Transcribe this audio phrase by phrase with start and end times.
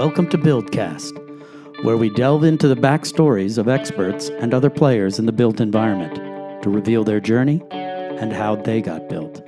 [0.00, 5.26] Welcome to Buildcast, where we delve into the backstories of experts and other players in
[5.26, 9.44] the built environment to reveal their journey and how they got built.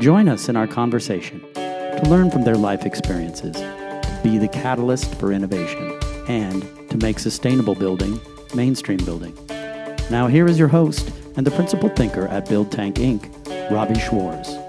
[0.00, 5.14] Join us in our conversation to learn from their life experiences, to be the catalyst
[5.20, 5.96] for innovation,
[6.26, 8.20] and to make sustainable building
[8.56, 9.38] mainstream building.
[10.10, 14.65] Now, here is your host and the principal thinker at Build Tank Inc., Robbie Schwartz.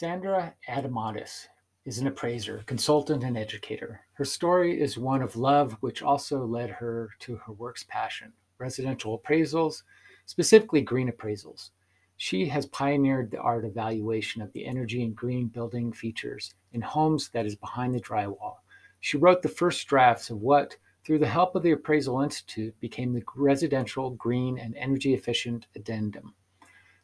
[0.00, 1.48] Sandra Adomatis
[1.84, 4.02] is an appraiser, consultant, and educator.
[4.12, 9.18] Her story is one of love, which also led her to her work's passion residential
[9.18, 9.82] appraisals,
[10.24, 11.70] specifically green appraisals.
[12.16, 16.80] She has pioneered the art of valuation of the energy and green building features in
[16.80, 18.58] homes that is behind the drywall.
[19.00, 23.12] She wrote the first drafts of what, through the help of the Appraisal Institute, became
[23.12, 26.34] the Residential Green and Energy Efficient Addendum,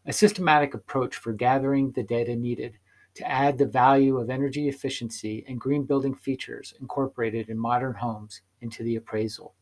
[0.07, 2.79] a systematic approach for gathering the data needed
[3.15, 8.43] to add the value of energy efficiency and green building features incorporated in modern homes
[8.61, 9.55] into the appraisal.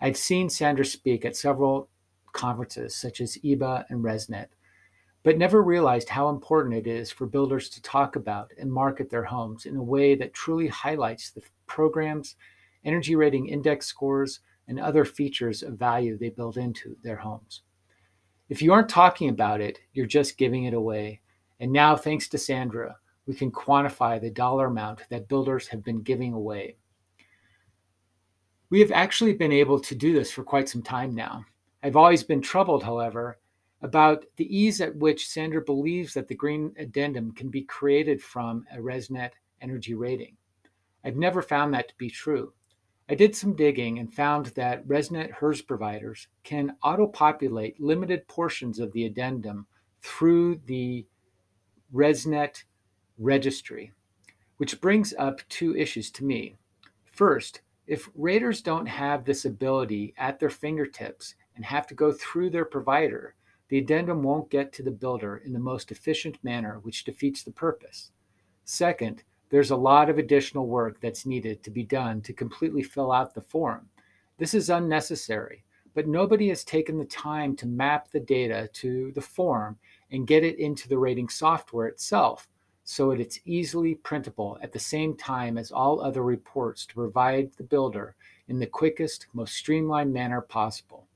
[0.00, 1.88] I've seen Sandra speak at several
[2.32, 4.48] conferences such as EEBA and ResNet,
[5.22, 9.24] but never realized how important it is for builders to talk about and market their
[9.24, 12.36] homes in a way that truly highlights the programs,
[12.84, 17.62] energy rating index scores, and other features of value they build into their homes.
[18.48, 21.20] If you aren't talking about it, you're just giving it away
[21.60, 26.02] and now, thanks to Sandra, we can quantify the dollar amount that builders have been
[26.02, 26.76] giving away.
[28.70, 31.44] We have actually been able to do this for quite some time now.
[31.82, 33.38] I've always been troubled, however,
[33.82, 38.64] about the ease at which Sandra believes that the green addendum can be created from
[38.72, 40.36] a ResNet energy rating.
[41.04, 42.52] I've never found that to be true.
[43.08, 48.80] I did some digging and found that ResNet HERS providers can auto populate limited portions
[48.80, 49.66] of the addendum
[50.02, 51.06] through the
[51.94, 52.64] ResNet
[53.18, 53.92] registry,
[54.56, 56.56] which brings up two issues to me.
[57.04, 62.50] First, if raters don't have this ability at their fingertips and have to go through
[62.50, 63.34] their provider,
[63.68, 67.50] the addendum won't get to the builder in the most efficient manner, which defeats the
[67.52, 68.10] purpose.
[68.64, 73.12] Second, there's a lot of additional work that's needed to be done to completely fill
[73.12, 73.88] out the form.
[74.38, 75.64] This is unnecessary,
[75.94, 79.78] but nobody has taken the time to map the data to the form
[80.10, 82.48] and get it into the rating software itself
[82.84, 87.50] so that it's easily printable at the same time as all other reports to provide
[87.56, 88.14] the builder
[88.46, 91.08] in the quickest, most streamlined manner possible.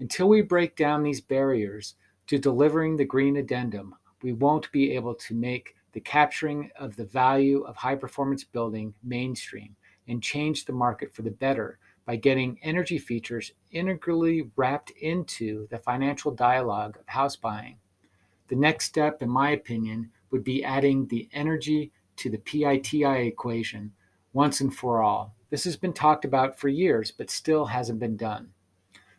[0.00, 1.94] Until we break down these barriers
[2.26, 7.04] to delivering the green addendum, we won't be able to make the capturing of the
[7.04, 9.76] value of high performance building mainstream
[10.08, 15.78] and change the market for the better by getting energy features integrally wrapped into the
[15.78, 17.76] financial dialogue of house buying.
[18.48, 23.92] The next step, in my opinion, would be adding the energy to the PITI equation
[24.32, 25.34] once and for all.
[25.50, 28.48] This has been talked about for years, but still hasn't been done.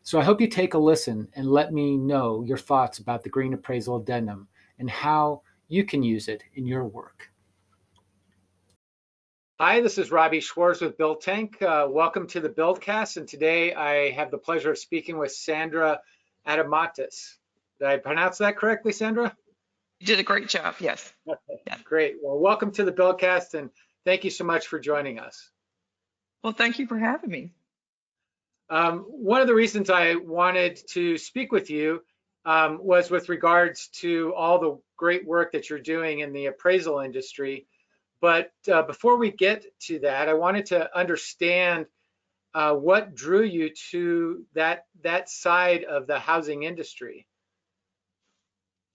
[0.01, 3.29] So I hope you take a listen and let me know your thoughts about the
[3.29, 4.47] Green Appraisal Addendum
[4.79, 7.31] and how you can use it in your work.
[9.59, 11.61] Hi, this is Robbie Schwartz with Build Tank.
[11.61, 16.00] Uh, welcome to the Buildcast, and today I have the pleasure of speaking with Sandra
[16.47, 17.38] Adomatis.
[17.79, 19.35] Did I pronounce that correctly, Sandra?
[20.00, 21.13] You did a great job, yes.
[21.25, 21.78] yeah.
[21.84, 22.16] Great.
[22.22, 23.69] Well, welcome to the Buildcast and
[24.06, 25.50] thank you so much for joining us.
[26.44, 27.51] Well, thank you for having me.
[28.69, 32.01] Um, one of the reasons I wanted to speak with you
[32.45, 37.00] um, was with regards to all the great work that you're doing in the appraisal
[37.00, 37.66] industry.
[38.22, 41.88] But uh, before we get to that, I wanted to understand
[42.53, 47.28] uh, what drew you to that that side of the housing industry.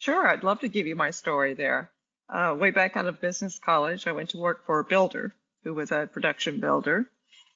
[0.05, 1.91] Sure, I'd love to give you my story there.
[2.29, 5.73] Uh, way back out of business college, I went to work for a builder who
[5.73, 7.07] was a production builder.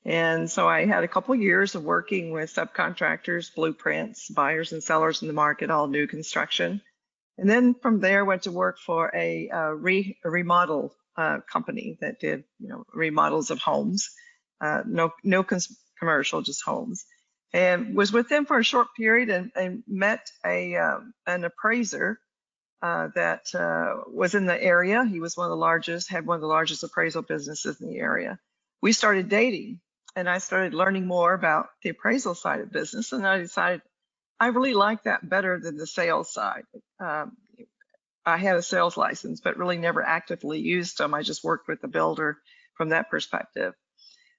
[0.07, 5.21] And so I had a couple years of working with subcontractors, blueprints, buyers and sellers
[5.21, 6.81] in the market, all new construction.
[7.37, 11.99] And then from there, went to work for a, uh, re, a remodel uh, company
[12.01, 14.09] that did, you know, remodels of homes.
[14.59, 15.45] Uh, no, no
[15.99, 17.05] commercial, just homes.
[17.53, 22.19] And was with them for a short period and, and met a um, an appraiser
[22.83, 25.05] uh, that uh, was in the area.
[25.05, 27.99] He was one of the largest, had one of the largest appraisal businesses in the
[27.99, 28.39] area.
[28.81, 29.81] We started dating,
[30.15, 33.83] and I started learning more about the appraisal side of business, and I decided
[34.41, 36.63] I really like that better than the sales side.
[37.01, 37.37] Um,
[38.25, 41.15] I had a sales license, but really never actively used them.
[41.15, 42.39] I just worked with the builder
[42.75, 43.75] from that perspective.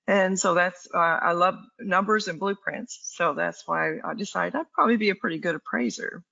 [0.08, 3.00] And so that's, uh, I love numbers and blueprints.
[3.16, 6.24] So that's why I decided I'd probably be a pretty good appraiser.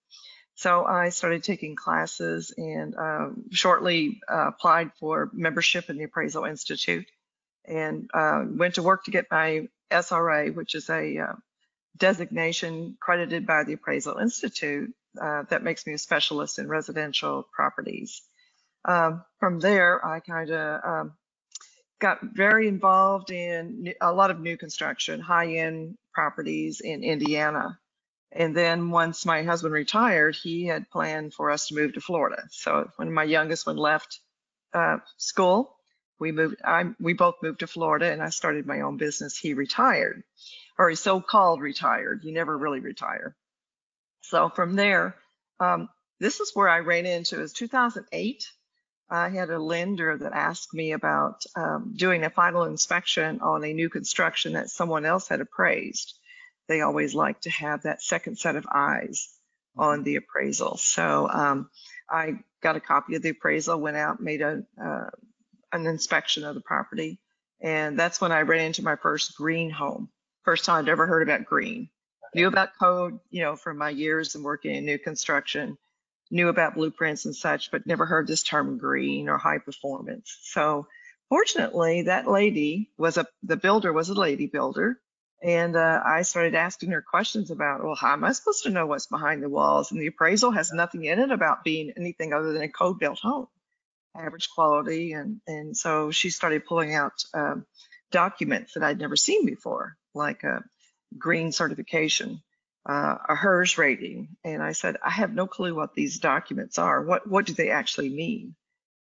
[0.58, 6.46] So I started taking classes and um, shortly uh, applied for membership in the Appraisal
[6.46, 7.06] Institute
[7.64, 11.34] and uh, went to work to get my SRA, which is a uh,
[11.96, 18.24] designation credited by the Appraisal Institute uh, that makes me a specialist in residential properties.
[18.84, 21.14] Um, from there, I kind of um,
[22.00, 27.78] got very involved in a lot of new construction, high-end properties in Indiana.
[28.32, 32.44] And then once my husband retired, he had planned for us to move to Florida.
[32.52, 34.20] So when my youngest one left
[34.74, 35.76] uh, school,
[36.20, 36.58] we moved.
[36.64, 39.38] I we both moved to Florida, and I started my own business.
[39.38, 40.24] He retired,
[40.78, 42.24] or he so-called retired.
[42.24, 43.36] You never really retire.
[44.22, 45.16] So from there,
[45.60, 45.90] um,
[46.20, 47.42] this is where I ran into.
[47.42, 48.44] Is 2008.
[49.10, 53.74] I had a lender that asked me about um, doing a final inspection on a
[53.74, 56.17] new construction that someone else had appraised.
[56.68, 59.30] They always like to have that second set of eyes
[59.78, 60.78] on the appraisal.
[60.78, 61.70] So um,
[62.10, 65.10] I got a copy of the appraisal, went out, made a uh,
[65.72, 67.20] an inspection of the property,
[67.62, 70.10] and that's when I ran into my first green home.
[70.44, 71.90] First time I'd ever heard about green.
[72.34, 75.78] Knew about code, you know, from my years and working in new construction
[76.32, 80.38] knew about blueprints and such, but never heard this term green or high performance.
[80.42, 80.88] So
[81.30, 85.00] fortunately, that lady was a, the builder was a lady builder.
[85.44, 88.88] And uh, I started asking her questions about, well, how am I supposed to know
[88.88, 89.92] what's behind the walls?
[89.92, 93.20] And the appraisal has nothing in it about being anything other than a code built
[93.20, 93.48] home,
[94.16, 95.14] average quality.
[95.14, 97.66] And, and so she started pulling out um,
[98.12, 100.64] documents that I'd never seen before, like a
[101.18, 102.42] green certification
[102.88, 104.30] uh, a HERS rating.
[104.44, 107.04] And I said, I have no clue what these documents are.
[107.04, 108.56] What, what do they actually mean?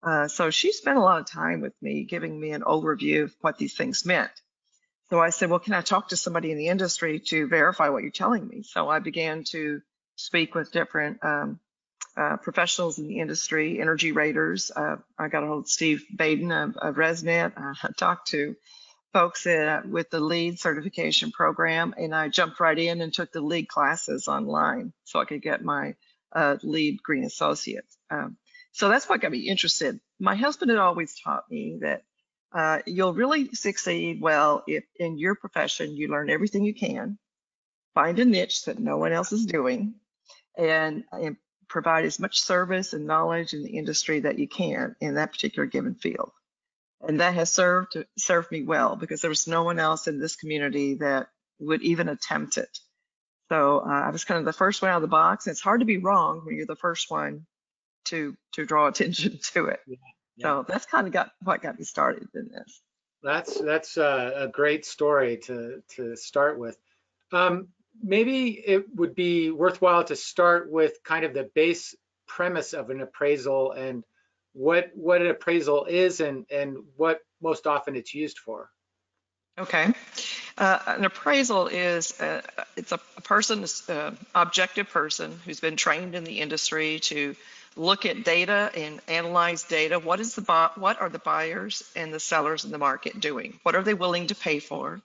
[0.03, 3.35] Uh, so she spent a lot of time with me giving me an overview of
[3.41, 4.31] what these things meant.
[5.11, 8.01] So I said, well, can I talk to somebody in the industry to verify what
[8.01, 8.63] you're telling me?
[8.63, 9.81] So I began to
[10.15, 11.59] speak with different um,
[12.15, 14.71] uh, professionals in the industry, energy raters.
[14.73, 17.51] Uh, I got a hold of Steve Baden of, of ResNet.
[17.57, 18.55] I talked to
[19.11, 23.41] folks uh, with the LEED certification program, and I jumped right in and took the
[23.41, 25.95] LEED classes online so I could get my
[26.31, 27.83] uh, LEED Green Associate.
[28.09, 28.37] Um,
[28.71, 29.99] so that's what got me interested.
[30.21, 32.03] My husband had always taught me that
[32.53, 37.17] uh, you'll really succeed well if in your profession you learn everything you can,
[37.93, 39.95] find a niche that no one else is doing,
[40.57, 41.37] and, and
[41.67, 45.65] provide as much service and knowledge in the industry that you can in that particular
[45.65, 46.31] given field
[47.07, 50.35] and that has served served me well because there was no one else in this
[50.35, 51.27] community that
[51.59, 52.79] would even attempt it.
[53.49, 55.45] So uh, I was kind of the first one out of the box.
[55.45, 57.45] And it's hard to be wrong when you're the first one
[58.05, 59.79] to to draw attention to it.
[59.87, 59.97] Yeah.
[60.41, 62.81] So that's kind of got what got me started in this.
[63.23, 66.77] That's that's a, a great story to to start with.
[67.31, 67.67] Um,
[68.01, 71.95] maybe it would be worthwhile to start with kind of the base
[72.27, 74.03] premise of an appraisal and
[74.53, 78.69] what what an appraisal is and and what most often it's used for.
[79.59, 79.93] Okay,
[80.57, 82.41] uh, an appraisal is uh,
[82.75, 87.35] it's a, a person, uh, objective person who's been trained in the industry to
[87.75, 89.99] look at data and analyze data.
[89.99, 93.59] What is the what are the buyers and the sellers in the market doing?
[93.63, 95.01] What are they willing to pay for?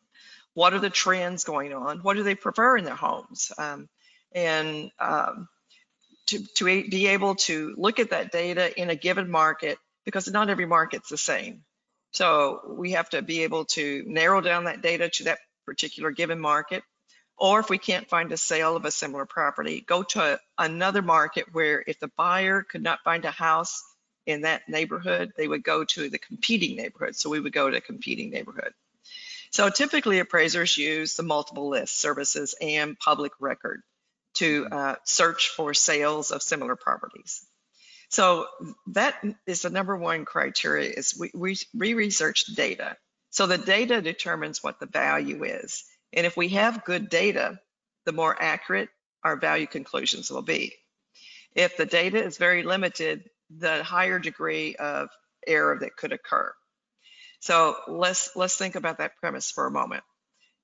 [0.54, 1.98] What are the trends going on?
[1.98, 3.52] What do they prefer in their homes?
[3.58, 3.88] Um,
[4.32, 5.48] and um,
[6.26, 10.50] to, to be able to look at that data in a given market because not
[10.50, 11.62] every market's the same.
[12.12, 16.40] So we have to be able to narrow down that data to that particular given
[16.40, 16.82] market.
[17.38, 21.52] Or if we can't find a sale of a similar property, go to another market
[21.52, 23.82] where if the buyer could not find a house
[24.24, 27.14] in that neighborhood, they would go to the competing neighborhood.
[27.14, 28.72] So we would go to a competing neighborhood.
[29.50, 33.82] So typically appraisers use the multiple list services and public record
[34.34, 37.44] to uh, search for sales of similar properties.
[38.08, 38.46] So
[38.88, 42.96] that is the number one criteria is we, we, we research data.
[43.30, 45.84] So the data determines what the value is.
[46.16, 47.60] And if we have good data,
[48.06, 48.88] the more accurate
[49.22, 50.74] our value conclusions will be.
[51.54, 55.08] If the data is very limited, the higher degree of
[55.46, 56.52] error that could occur.
[57.40, 60.02] So let's let's think about that premise for a moment.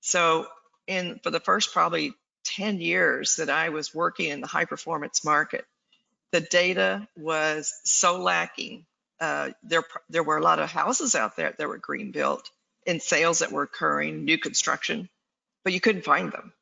[0.01, 0.47] So
[0.87, 5.25] in for the first probably 10 years that I was working in the high performance
[5.25, 5.65] market,
[6.33, 8.87] the data was so lacking.
[9.21, 12.51] Uh, there, there were a lot of houses out there that were green built
[12.87, 15.09] and sales that were occurring, new construction,
[15.65, 16.53] but you couldn't find them.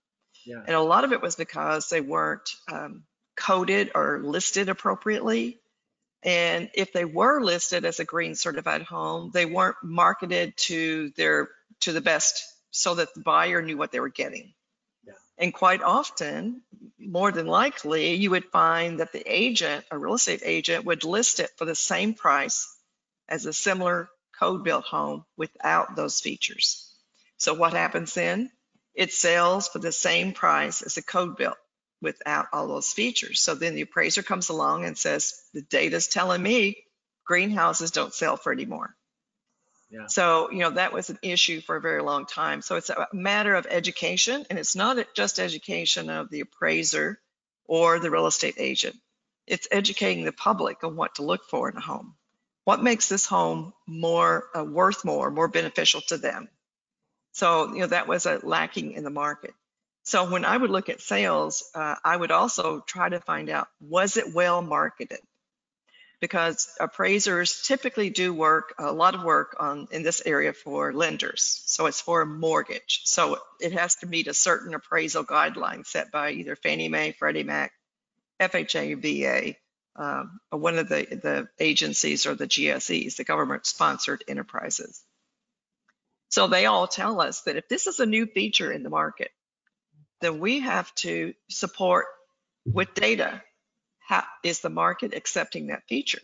[0.44, 0.62] Yeah.
[0.66, 3.04] And a lot of it was because they weren't um,
[3.36, 5.58] coded or listed appropriately.
[6.22, 11.48] And if they were listed as a green certified home, they weren't marketed to their
[11.80, 14.52] to the best so that the buyer knew what they were getting.
[15.40, 16.60] And quite often,
[16.98, 21.40] more than likely, you would find that the agent, a real estate agent, would list
[21.40, 22.68] it for the same price
[23.26, 26.94] as a similar code built home without those features.
[27.38, 28.50] So what happens then?
[29.00, 31.56] It sells for the same price as a code built
[32.02, 33.40] without all those features.
[33.40, 36.84] So then the appraiser comes along and says, the data's telling me
[37.24, 38.94] greenhouses don't sell for anymore.
[39.88, 40.06] Yeah.
[40.08, 42.60] So, you know, that was an issue for a very long time.
[42.60, 47.18] So it's a matter of education, and it's not just education of the appraiser
[47.64, 48.96] or the real estate agent.
[49.46, 52.16] It's educating the public on what to look for in a home.
[52.64, 56.50] What makes this home more uh, worth more, more beneficial to them?
[57.32, 59.54] So, you know, that was a lacking in the market.
[60.02, 63.68] So when I would look at sales, uh, I would also try to find out,
[63.80, 65.20] was it well marketed?
[66.20, 71.62] Because appraisers typically do work, a lot of work on in this area for lenders.
[71.66, 73.02] So it's for a mortgage.
[73.04, 77.44] So it has to meet a certain appraisal guideline set by either Fannie Mae, Freddie
[77.44, 77.72] Mac,
[78.38, 79.56] FHA, VA,
[79.96, 85.04] um, one of the, the agencies or the GSEs, the government sponsored enterprises.
[86.30, 89.30] So they all tell us that if this is a new feature in the market,
[90.20, 92.06] then we have to support
[92.64, 93.42] with data.
[94.00, 96.20] How is the market accepting that feature?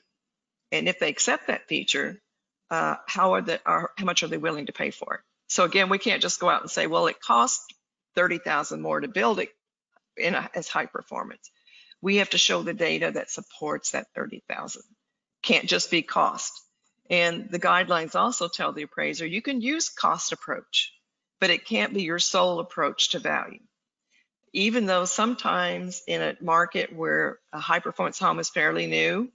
[0.73, 2.21] And if they accept that feature,
[2.71, 5.21] uh, how are the are, how much are they willing to pay for it?
[5.49, 7.67] So again, we can't just go out and say, well, it costs
[8.15, 9.51] thirty thousand more to build it
[10.17, 11.51] in a, as high performance.
[12.03, 14.83] We have to show the data that supports that thirty thousand.
[15.43, 16.61] Can't just be cost.
[17.09, 20.93] And the guidelines also tell the appraiser you can use cost approach,
[21.41, 23.61] but it can't be your sole approach to value
[24.57, 29.31] even though sometimes in a market where a high performance home is fairly new,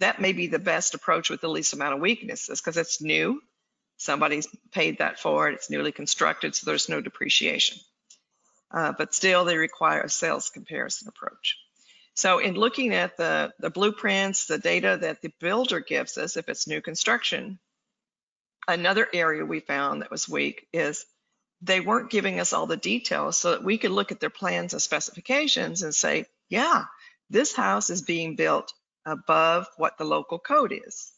[0.00, 3.42] that may be the best approach with the least amount of weaknesses because it's new.
[3.98, 5.54] Somebody's paid that for it.
[5.54, 7.78] It's newly constructed, so there's no depreciation.
[8.70, 11.58] Uh, but still, they require a sales comparison approach.
[12.14, 16.48] So in looking at the, the blueprints, the data that the builder gives us, if
[16.48, 17.58] it's new construction,
[18.68, 21.06] another area we found that was weak is
[21.60, 24.72] they weren't giving us all the details so that we could look at their plans
[24.72, 26.84] and specifications and say, yeah,
[27.30, 28.72] this house is being built
[29.06, 31.12] above what the local code is.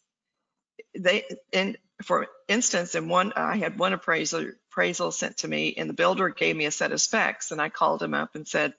[0.97, 5.91] They, and for instance, in one, I had one appraisal, appraisal sent to me and
[5.91, 8.75] the builder gave me a set of specs and I called him up and said,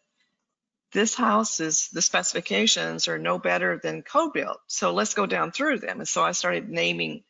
[0.94, 4.60] this house is, the specifications are no better than code built.
[4.68, 6.00] So let's go down through them.
[6.00, 7.24] And so I started naming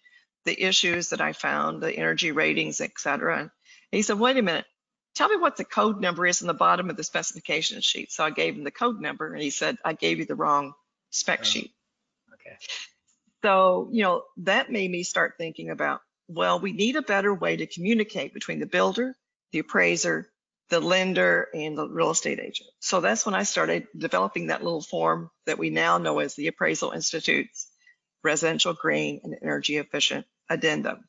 [0.46, 3.52] the issues that I found, the energy ratings, et cetera
[3.92, 4.66] he said, wait a minute,
[5.16, 8.12] tell me what the code number is in the bottom of the specification sheet.
[8.12, 10.74] So I gave him the code number and he said, I gave you the wrong
[11.10, 11.72] spec oh, sheet.
[12.34, 12.58] Okay.
[13.44, 17.56] So, you know, that made me start thinking about, well, we need a better way
[17.58, 19.16] to communicate between the builder,
[19.52, 20.30] the appraiser,
[20.70, 22.70] the lender, and the real estate agent.
[22.80, 26.48] So that's when I started developing that little form that we now know as the
[26.48, 27.68] Appraisal Institute's
[28.24, 31.06] Residential Green and Energy Efficient Addendum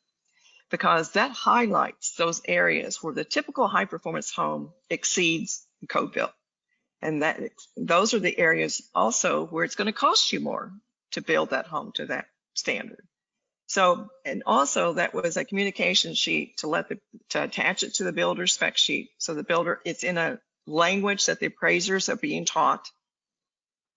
[0.70, 6.32] because that highlights those areas where the typical high performance home exceeds code built.
[7.00, 7.40] And that
[7.76, 10.72] those are the areas also where it's going to cost you more
[11.12, 13.02] to build that home to that standard.
[13.68, 16.98] So, and also that was a communication sheet to let the,
[17.30, 19.10] to attach it to the builder spec sheet.
[19.18, 22.88] So the builder, it's in a language that the appraisers are being taught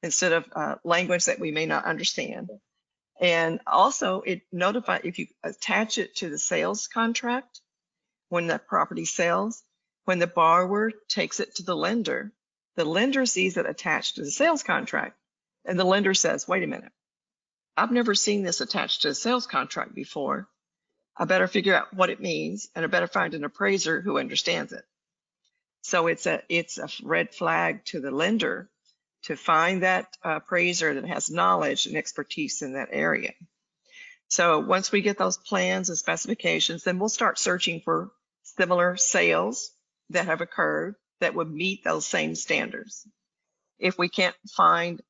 [0.03, 2.49] instead of uh, language that we may not understand.
[3.21, 7.61] And also it notify if you attach it to the sales contract,
[8.27, 9.63] when the property sells,
[10.03, 12.33] when the borrower takes it to the lender,
[12.75, 15.15] the lender sees it attached to the sales contract.
[15.63, 16.91] And the lender says, wait a minute,
[17.77, 20.47] I've never seen this attached to a sales contract before.
[21.17, 24.73] I better figure out what it means and I better find an appraiser who understands
[24.73, 24.83] it.
[25.83, 28.69] So it's a it's a red flag to the lender
[29.23, 33.33] to find that appraiser that has knowledge and expertise in that area.
[34.29, 38.11] So once we get those plans and specifications, then we'll start searching for
[38.43, 39.71] similar sales
[40.09, 43.07] that have occurred that would meet those same standards.
[43.79, 45.01] If we can't find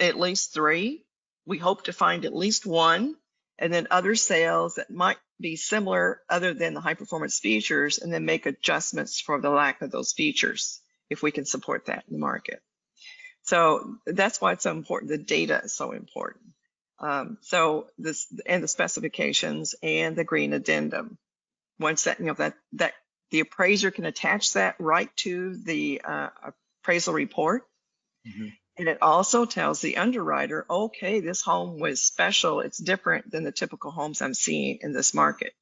[0.00, 1.04] at least three,
[1.46, 3.16] we hope to find at least one,
[3.58, 8.12] and then other sales that might be similar other than the high performance features, and
[8.12, 12.14] then make adjustments for the lack of those features if we can support that in
[12.14, 12.60] the market.
[13.42, 15.10] So that's why it's so important.
[15.10, 16.44] The data is so important.
[16.98, 21.18] Um, so this and the specifications and the green addendum.
[21.78, 22.94] Once that you know that that
[23.30, 26.28] the appraiser can attach that right to the uh,
[26.82, 27.64] appraisal report.
[28.26, 28.48] Mm-hmm.
[28.76, 32.60] And it also tells the underwriter, okay, this home was special.
[32.60, 35.52] It's different than the typical homes I'm seeing in this market.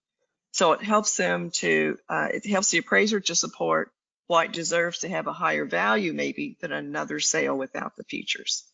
[0.52, 3.90] So it helps them to, uh, it helps the appraiser to support
[4.28, 8.64] why it deserves to have a higher value maybe than another sale without the features.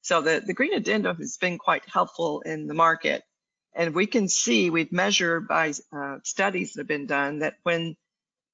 [0.00, 3.22] So the, the green addendum has been quite helpful in the market.
[3.74, 7.96] And we can see, we've measured by uh, studies that have been done that when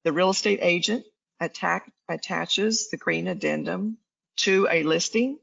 [0.03, 1.05] the real estate agent
[1.39, 3.97] attack, attaches the green addendum
[4.39, 5.39] to a listing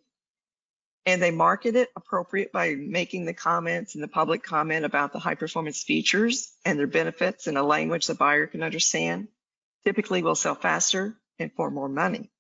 [1.07, 5.21] and they market it appropriate by making the comments and the public comment about the
[5.21, 9.29] high performance features and their benefits in a language the buyer can understand,
[9.85, 12.31] typically will sell faster and for more money.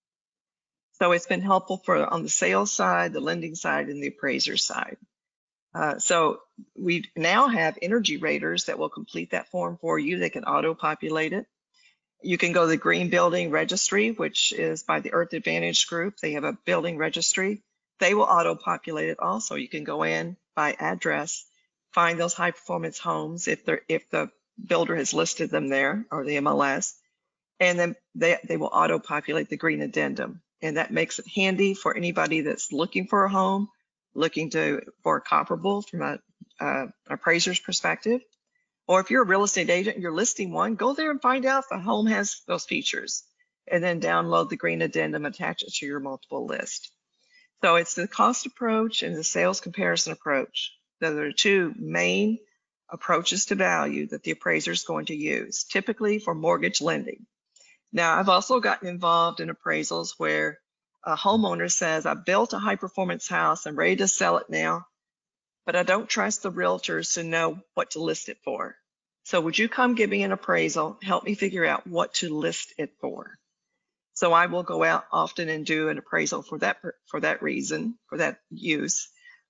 [0.98, 4.56] So it's been helpful for on the sales side, the lending side, and the appraiser
[4.56, 4.96] side.
[5.75, 6.40] Uh, so
[6.75, 10.18] we now have energy raters that will complete that form for you.
[10.18, 11.46] They can auto-populate it.
[12.23, 16.16] You can go to the Green Building Registry, which is by the Earth Advantage Group.
[16.18, 17.62] They have a building registry.
[18.00, 19.54] They will auto-populate it also.
[19.54, 21.44] You can go in by address,
[21.92, 24.30] find those high-performance homes if they're if the
[24.64, 26.94] builder has listed them there or the MLS,
[27.61, 30.40] and then they, they will auto-populate the green addendum.
[30.62, 33.68] And that makes it handy for anybody that's looking for a home,
[34.14, 36.18] looking to for a comparable from a
[36.58, 38.23] uh, appraiser's perspective.
[38.88, 41.45] Or if you're a real estate agent and you're listing one, go there and find
[41.45, 43.25] out if the home has those features
[43.71, 46.93] and then download the green addendum, attach it to your multiple list.
[47.62, 50.73] So it's the cost approach and the sales comparison approach.
[51.00, 52.38] Those are two main
[52.88, 57.26] approaches to value that the appraiser is going to use, typically for mortgage lending.
[57.93, 60.59] Now, I've also gotten involved in appraisals where
[61.05, 64.87] a homeowner says, I built a high performance house, I'm ready to sell it now,
[65.66, 68.76] but I don't trust the realtors to know what to list it for.
[69.25, 72.73] So would you come give me an appraisal, help me figure out what to list
[72.78, 73.38] it for?
[74.14, 77.99] So I will go out often and do an appraisal for that for that reason,
[78.08, 79.08] for that use.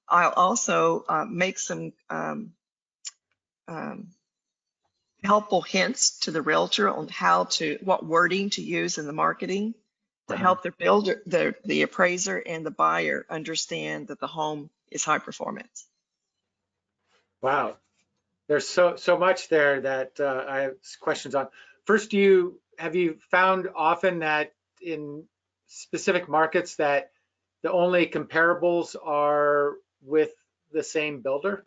[0.09, 2.53] I'll also uh, make some um,
[3.69, 4.09] um,
[5.23, 9.75] helpful hints to the realtor on how to, what wording to use in the marketing
[10.29, 10.43] to Uh-huh.
[10.43, 15.19] help the builder, the, the appraiser and the buyer understand that the home is high
[15.19, 15.87] performance.
[17.43, 17.77] Wow.
[18.49, 21.49] There's so, so much there that uh, I have questions on.
[21.85, 25.25] First, do you, have you found often that in
[25.67, 27.11] specific markets that
[27.63, 30.31] the only comparables are with
[30.73, 31.65] the same builder?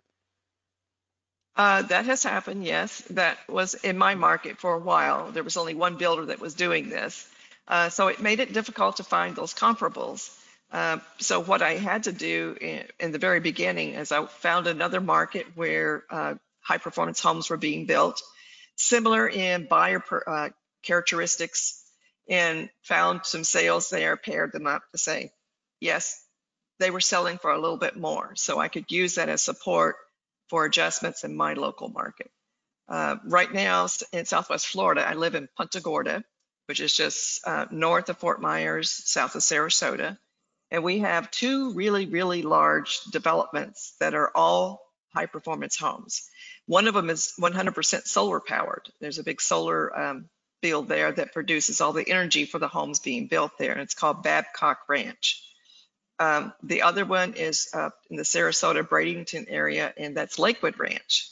[1.56, 3.02] Uh, that has happened, yes.
[3.10, 5.32] That was in my market for a while.
[5.32, 7.28] There was only one builder that was doing this.
[7.68, 10.34] Uh, so it made it difficult to find those comparables.
[10.72, 14.68] Uh, so what I had to do in, in, the very beginning is I found
[14.68, 18.22] another market where uh, high performance homes were being built,
[18.76, 20.50] similar in buyer per, uh,
[20.84, 21.84] characteristics,
[22.30, 25.32] and found some sales there, paired them up to say,
[25.80, 26.24] yes,
[26.80, 28.34] they were selling for a little bit more.
[28.36, 29.96] So I could use that as support
[30.50, 32.30] for adjustments in my local market.
[32.88, 36.24] Uh, right now in Southwest Florida, I live in Punta Gorda,
[36.68, 40.18] which is just uh, north of Fort Myers, south of Sarasota.
[40.72, 44.82] And we have two really, really large developments that are all
[45.14, 46.30] high performance homes.
[46.68, 48.90] One of them is 100% solar powered.
[49.02, 50.30] There's a big solar um,
[50.62, 53.96] field there that produces all the energy for the homes being built there, and it's
[53.96, 55.44] called Babcock Ranch.
[56.20, 61.30] Um, the other one is uh, in the Sarasota Bradenton area, and that's Lakewood Ranch.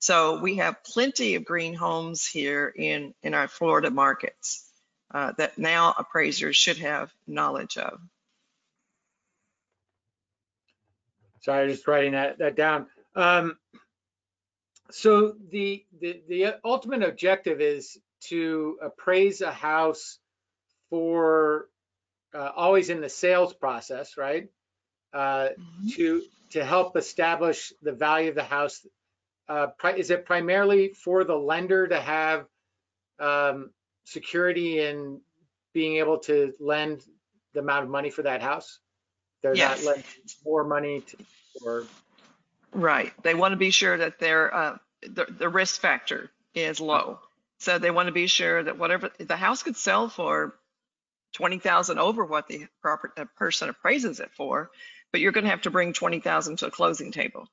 [0.00, 4.68] So we have plenty of green homes here in, in our Florida markets
[5.12, 8.00] uh, that now appraisers should have knowledge of.
[11.44, 12.86] Sorry, just writing that, that down.
[13.14, 13.58] Um,
[14.90, 20.18] so the, the, the ultimate objective is to appraise a house
[20.88, 21.68] for
[22.34, 24.48] uh, always in the sales process, right?
[25.12, 25.88] Uh, mm-hmm.
[25.96, 28.86] To to help establish the value of the house.
[29.48, 32.46] Uh, is it primarily for the lender to have
[33.18, 33.70] um,
[34.04, 35.20] security in
[35.72, 37.02] being able to lend
[37.52, 38.78] the amount of money for that house?
[39.44, 39.84] They're yes.
[39.84, 40.10] not lending
[40.42, 41.16] more money to,
[41.62, 41.84] or
[42.72, 43.12] right.
[43.22, 47.18] They want to be sure that their uh, the, the risk factor is low.
[47.58, 50.54] So they want to be sure that whatever the house could sell for
[51.34, 54.70] 20,000 over what the proper the person appraises it for,
[55.12, 57.46] but you're going to have to bring 20,000 to a closing table.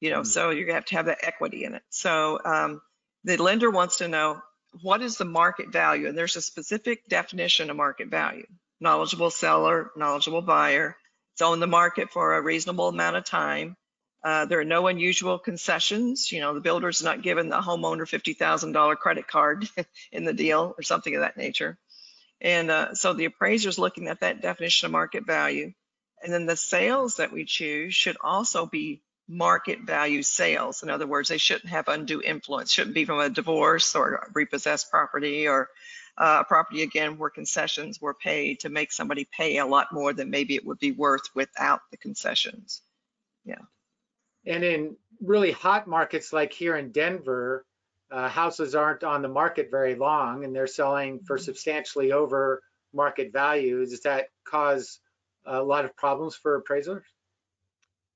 [0.00, 0.26] You know, mm-hmm.
[0.26, 1.82] so you're going to have to have that equity in it.
[1.90, 2.80] So um,
[3.24, 4.40] the lender wants to know
[4.82, 8.46] what is the market value, and there's a specific definition of market value:
[8.80, 10.96] knowledgeable seller, knowledgeable buyer.
[11.38, 13.76] It's on the market for a reasonable amount of time.
[14.24, 16.32] Uh, there are no unusual concessions.
[16.32, 19.68] You know, the builder's not giving the homeowner $50,000 credit card
[20.12, 21.78] in the deal or something of that nature.
[22.40, 25.74] And uh, so the appraiser is looking at that definition of market value.
[26.24, 30.82] And then the sales that we choose should also be market value sales.
[30.82, 34.26] In other words, they shouldn't have undue influence, shouldn't be from a divorce or a
[34.34, 35.68] repossessed property or
[36.18, 40.12] uh, a property again where concessions were paid to make somebody pay a lot more
[40.12, 42.82] than maybe it would be worth without the concessions.
[43.44, 43.62] Yeah.
[44.44, 47.64] And in really hot markets like here in Denver,
[48.10, 53.32] uh, houses aren't on the market very long and they're selling for substantially over market
[53.32, 53.84] value.
[53.86, 54.98] Does that cause
[55.46, 57.04] a lot of problems for appraisers?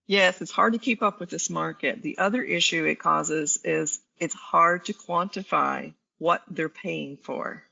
[0.08, 2.02] Yes, it's hard to keep up with this market.
[2.02, 7.62] The other issue it causes is it's hard to quantify what they're paying for.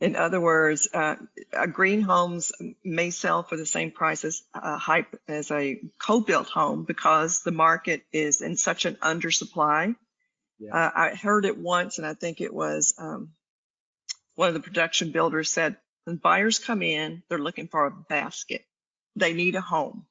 [0.00, 1.16] In other words, uh,
[1.52, 2.52] uh, green homes
[2.84, 7.52] may sell for the same price as a hype as a code-built home because the
[7.52, 9.96] market is in such an undersupply.
[10.58, 10.74] Yeah.
[10.74, 13.32] Uh, I heard it once, and I think it was um,
[14.34, 18.64] one of the production builders said, when buyers come in, they're looking for a basket.
[19.16, 20.06] They need a home.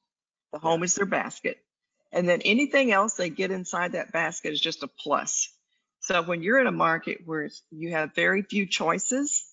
[0.52, 1.58] The home is their basket.
[2.12, 5.52] And then anything else they get inside that basket is just a plus.
[6.00, 9.44] So when you're in a market where you have very few choices,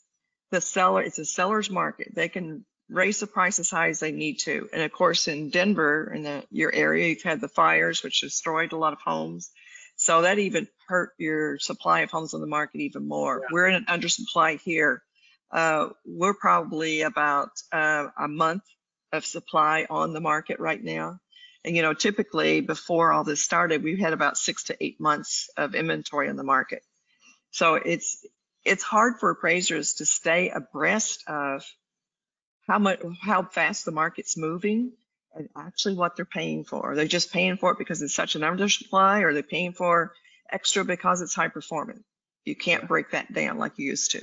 [0.52, 2.14] the seller, it's a seller's market.
[2.14, 4.70] They can raise the price as high as they need to.
[4.72, 8.72] And of course, in Denver, in the, your area, you've had the fires, which destroyed
[8.72, 9.52] a lot of homes.
[9.96, 13.40] So that even hurt your supply of homes on the market even more.
[13.42, 13.48] Yeah.
[13.52, 15.02] We're in an undersupply here.
[15.52, 18.64] Uh, we're probably about uh, a month
[19.12, 21.20] of supply on the market right now.
[21.64, 25.50] And, you know, typically before all this started, we had about six to eight months
[25.56, 26.82] of inventory on the market.
[27.52, 28.26] So it's,
[28.66, 31.66] it's hard for appraisers to stay abreast of
[32.68, 34.94] how much, how fast the market's moving
[35.36, 36.92] and actually what they're paying for.
[36.92, 39.74] Are they just paying for it because it's such an undersupply or are they paying
[39.74, 40.14] for
[40.50, 42.04] extra because it's high performing?
[42.46, 44.22] You can't break that down like you used to.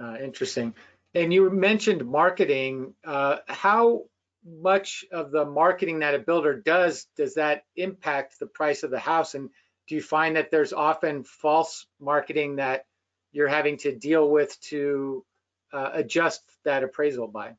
[0.00, 0.74] Uh, interesting.
[1.14, 2.94] And you mentioned marketing.
[3.04, 4.04] Uh, how
[4.46, 8.98] much of the marketing that a builder does, does that impact the price of the
[8.98, 9.34] house?
[9.34, 9.50] And
[9.88, 12.84] do you find that there's often false marketing that
[13.32, 15.24] you're having to deal with to
[15.72, 17.54] uh, adjust that appraisal by?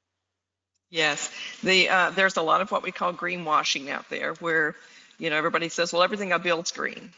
[0.89, 1.31] Yes,
[1.63, 4.75] the uh, there's a lot of what we call greenwashing out there, where
[5.19, 7.11] you know everybody says, well, everything I build's green,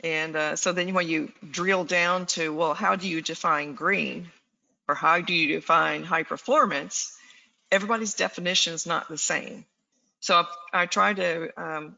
[0.00, 4.30] and uh, so then when you drill down to, well, how do you define green,
[4.88, 7.16] or how do you define high performance?
[7.70, 9.64] Everybody's definition is not the same.
[10.20, 11.96] So I, I try to um,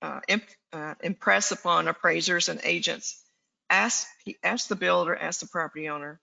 [0.00, 3.22] uh, imp, uh, impress upon appraisers and agents,
[3.70, 4.06] ask
[4.68, 6.20] the builder, ask the property owner,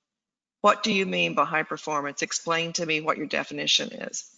[0.61, 2.21] what do you mean by high performance?
[2.21, 4.29] Explain to me what your definition is.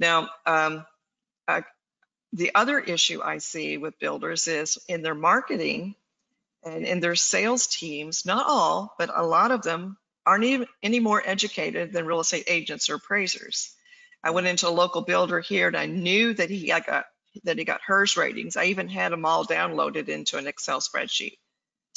[0.00, 0.84] Now, um,
[1.46, 1.62] uh,
[2.32, 5.94] the other issue I see with builders is in their marketing
[6.64, 11.00] and in their sales teams, not all, but a lot of them aren't even any
[11.00, 13.74] more educated than real estate agents or appraisers.
[14.22, 17.06] I went into a local builder here and I knew that he I got
[17.44, 18.56] that he got HERS ratings.
[18.56, 21.38] I even had them all downloaded into an Excel spreadsheet.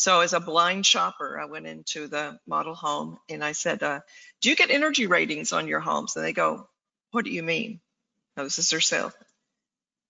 [0.01, 3.99] So as a blind shopper, I went into the model home and I said, uh,
[4.41, 6.15] do you get energy ratings on your homes?
[6.15, 6.67] And they go,
[7.11, 7.81] what do you mean?
[8.35, 9.11] No, this is their sale.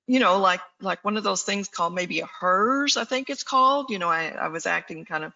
[0.07, 3.43] You know, like like one of those things called maybe a HERS, I think it's
[3.43, 3.89] called.
[3.89, 5.33] You know, I, I was acting kind of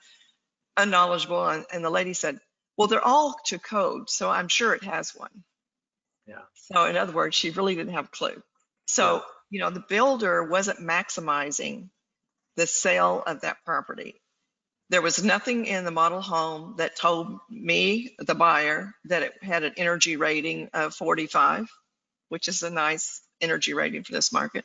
[0.77, 2.39] unknowledgeable and, and the lady said,
[2.77, 5.43] well, they're all to code, so I'm sure it has one.
[6.27, 6.43] Yeah.
[6.53, 8.41] So in other words, she really didn't have a clue.
[8.85, 9.21] So, Yeah.
[9.49, 11.89] you know, the builder wasn't maximizing
[12.55, 14.21] the sale of that property.
[14.89, 19.63] There was nothing in the model home that told me, the buyer, that it had
[19.63, 21.67] an energy rating of 45,
[22.29, 24.63] which is a nice energy rating for this market.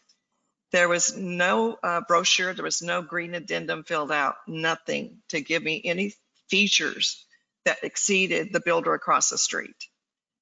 [0.72, 5.62] There was no uh, brochure, there was no green addendum filled out, nothing to give
[5.62, 6.14] me any
[6.48, 7.24] features
[7.64, 9.76] that exceeded the builder across the street.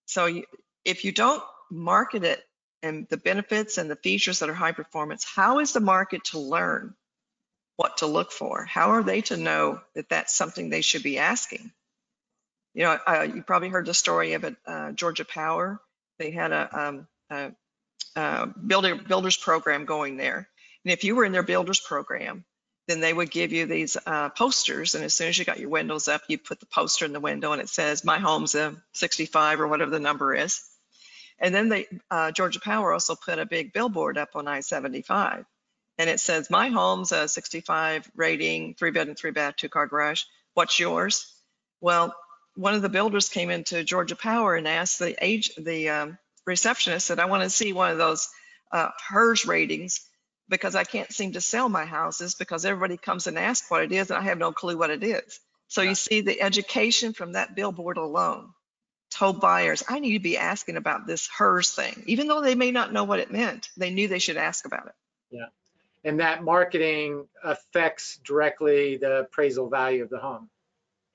[0.06, 0.44] So you,
[0.84, 2.42] if you don't market it
[2.82, 6.38] and the benefits and the features that are high performance, how is the market to
[6.40, 6.94] learn
[7.78, 8.64] what to look for?
[8.64, 11.70] How are they to know that that's something they should be asking?
[12.74, 15.80] You know, uh, you probably heard the story of it, uh, Georgia Power.
[16.18, 17.52] They had a, um, a,
[18.16, 20.48] a builder builders program going there,
[20.84, 22.44] and if you were in their builders program,
[22.88, 25.70] then they would give you these uh, posters, and as soon as you got your
[25.70, 28.74] windows up, you put the poster in the window, and it says, "My home's a
[28.94, 30.64] 65" or whatever the number is.
[31.38, 35.46] And then they, uh, Georgia Power also put a big billboard up on I-75
[35.98, 39.86] and it says, my home's a 65 rating, three bed and three bath, two car
[39.86, 40.22] garage.
[40.54, 41.32] What's yours?
[41.80, 42.14] Well,
[42.54, 47.06] one of the builders came into Georgia Power and asked the age, the um, receptionist
[47.06, 48.28] said, I want to see one of those
[48.72, 50.00] uh, HERS ratings
[50.48, 53.92] because I can't seem to sell my houses because everybody comes and asks what it
[53.92, 55.40] is and I have no clue what it is.
[55.68, 55.90] So Yeah.
[55.90, 58.52] you see the education from that billboard alone
[59.10, 62.02] told buyers, I need to be asking about this HERS thing.
[62.06, 64.86] Even though they may not know what it meant, they knew they should ask about
[64.86, 64.94] it.
[66.04, 70.48] And that marketing affects directly the appraisal value of the home.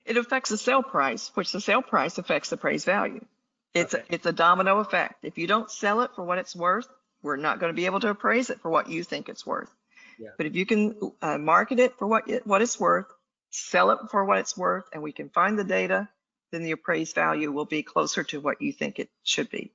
[0.04, 3.24] It affects the sale price, which the sale price affects the appraised value.
[3.72, 4.04] It's Okay.
[4.08, 5.24] a, it's a domino effect.
[5.24, 6.86] If you don't sell it for what it's worth,
[7.22, 9.74] we're not going to be able to appraise it for what you think it's worth.
[10.18, 10.30] Yeah.
[10.36, 13.06] But if you can uh, market it for what it, what it's worth,
[13.50, 16.08] sell it for what it's worth, and we can find the data,
[16.52, 19.72] then the appraised value will be closer to what you think it should be.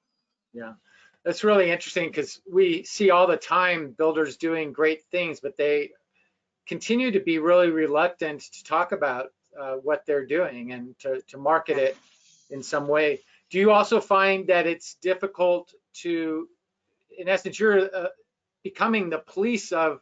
[0.53, 0.73] Yeah,
[1.23, 5.91] that's really interesting because we see all the time builders doing great things, but they
[6.67, 9.27] continue to be really reluctant to talk about
[9.59, 11.97] uh, what they're doing and to, to market it
[12.49, 13.19] in some way.
[13.49, 16.47] Do you also find that it's difficult to,
[17.17, 18.09] in essence, you're uh,
[18.63, 20.01] becoming the police of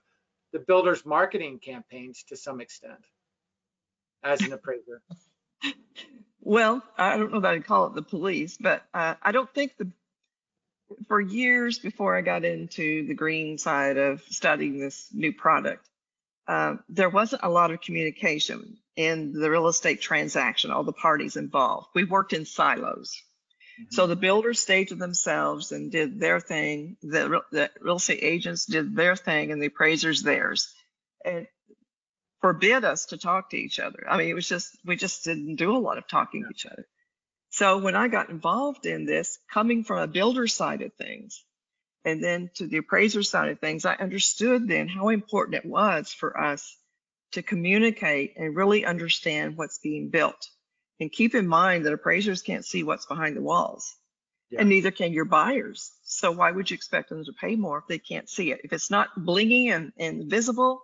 [0.51, 3.05] the builders' marketing campaigns to some extent
[4.23, 5.01] as an appraiser?
[6.39, 9.75] Well, I don't know that I'd call it the police, but uh, I don't think
[9.77, 9.91] the,
[11.07, 15.87] for years before I got into the green side of studying this new product,
[16.47, 21.35] uh, there wasn't a lot of communication in the real estate transaction, all the parties
[21.35, 21.87] involved.
[21.93, 23.21] We worked in silos.
[23.91, 26.97] So the builders stayed to themselves and did their thing.
[27.03, 30.73] The, the real estate agents did their thing and the appraisers theirs.
[31.23, 31.47] And
[32.41, 34.05] forbid us to talk to each other.
[34.09, 36.65] I mean, it was just, we just didn't do a lot of talking to each
[36.65, 36.87] other.
[37.57, 41.43] So when I got involved in this, coming from a builder side of things,
[42.05, 46.13] and then to the appraiser side of things, I understood then how important it was
[46.13, 46.77] for us
[47.31, 50.37] to communicate and really understand what's being built.
[50.99, 53.91] And keep in mind that appraisers can't see what's behind the walls.
[54.51, 54.59] Yeah.
[54.59, 55.91] And neither can your buyers.
[56.03, 58.61] So why would you expect them to pay more if they can't see it?
[58.65, 60.83] If it's not blinging and, and visible,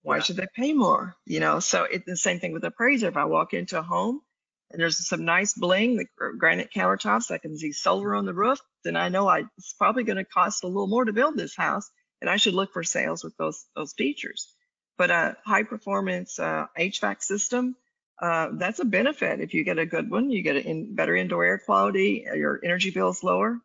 [0.00, 0.22] why Yeah.
[0.22, 1.14] should they pay more?
[1.26, 3.08] You know, so it's the same thing with appraiser.
[3.08, 4.22] If I walk into a home
[4.70, 6.06] and there's some nice bling, the
[6.38, 10.04] granite countertops, I can see solar on the roof, then I know I, it's probably
[10.04, 11.88] going to cost a little more to build this house,
[12.20, 14.52] and I should look for sales with those those features.
[14.98, 17.76] But a high performance uh, HVAC system,
[18.20, 19.40] uh, that's a benefit.
[19.40, 22.60] If you get a good one, you get in, better indoor air quality, uh, your
[22.64, 23.58] energy bill is lower.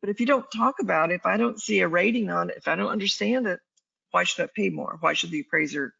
[0.00, 2.56] But if you don't talk about it, if I don't see a rating on it,
[2.56, 3.60] if I don't understand it,
[4.10, 4.96] why should I pay more?
[5.00, 5.94] Why should the appraiser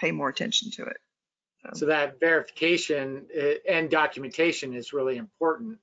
[0.00, 0.96] pay more attention to it?
[1.74, 5.78] So that verification uh, and documentation is really important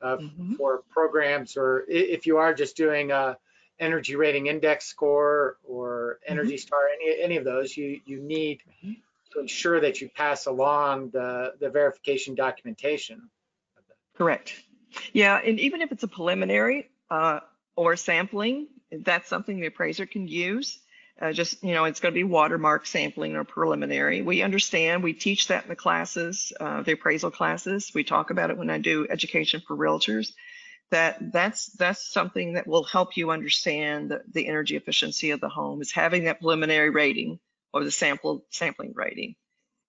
[0.00, 0.56] uh, Mhm.
[0.56, 3.36] for programs or if you are just doing a
[3.80, 8.96] energy rating index score or Energy Star, any, any of those, you, you need Mhm.
[9.32, 13.30] to ensure that you pass along the, the verification documentation.
[14.14, 14.54] Correct.
[15.12, 17.40] Yeah, and even if it's a preliminary uh,
[17.76, 20.80] or sampling, that's something the appraiser can use.
[21.20, 24.22] Uh, just, you know, it's going to be watermark sampling or preliminary.
[24.22, 27.90] We understand, we teach that in the classes, uh, the appraisal classes.
[27.92, 30.32] We talk about it when I do education for realtors.
[30.90, 35.48] That that's that's something that will help you understand the, the energy efficiency of the
[35.48, 37.40] home is having that preliminary rating
[37.74, 39.34] or the sample sampling rating.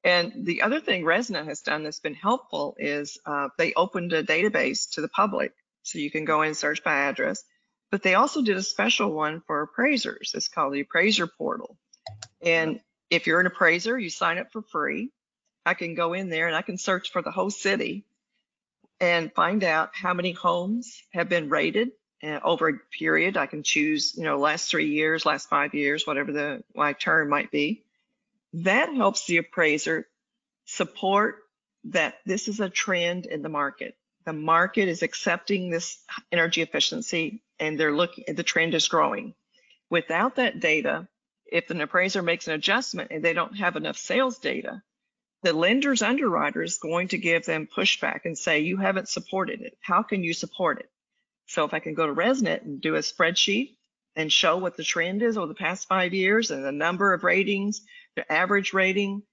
[0.04, 4.24] And the other thing ResNet has done that's been helpful is uh, they opened a
[4.24, 7.44] database to the public, so you can go in and search by address.
[7.92, 10.32] But they also did a special one for appraisers.
[10.36, 11.78] It's called the Appraiser Portal.
[12.42, 15.12] And if you're an appraiser, you sign up for free.
[15.66, 18.06] I can go in there and I can search for the whole city
[19.00, 21.92] and find out how many homes have been rated
[22.24, 23.38] uh, over a period.
[23.38, 27.30] I can choose, you know, last three years, last five years, whatever the my term
[27.30, 27.84] might be.
[28.54, 30.08] That helps the appraiser
[30.66, 31.38] support
[31.86, 33.96] that this is a trend in the market.
[34.30, 35.98] The market is accepting this
[36.32, 39.34] energy efficiency and they're looking, the trend is growing.
[39.90, 41.08] Without that data,
[41.52, 44.84] if an appraiser makes an adjustment and they don't have enough sales data,
[45.42, 49.76] the lender's underwriter is going to give them pushback and say, you haven't supported it.
[49.82, 50.92] How can you support it?
[51.48, 53.78] So if I can go to ResNet and do a spreadsheet
[54.16, 57.24] and show what the trend is over the past five years and the number of
[57.24, 57.82] ratings,
[58.16, 59.24] the average rating,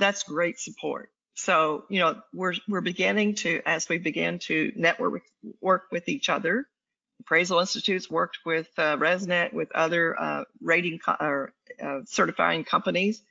[0.00, 1.08] that's great support.
[1.34, 5.22] So, you know, we're, we're beginning to, as we begin to network,
[5.60, 6.66] work with each other,
[7.20, 13.22] appraisal institutes worked with uh, ResNet, with other uh, rating co- or uh, certifying companies.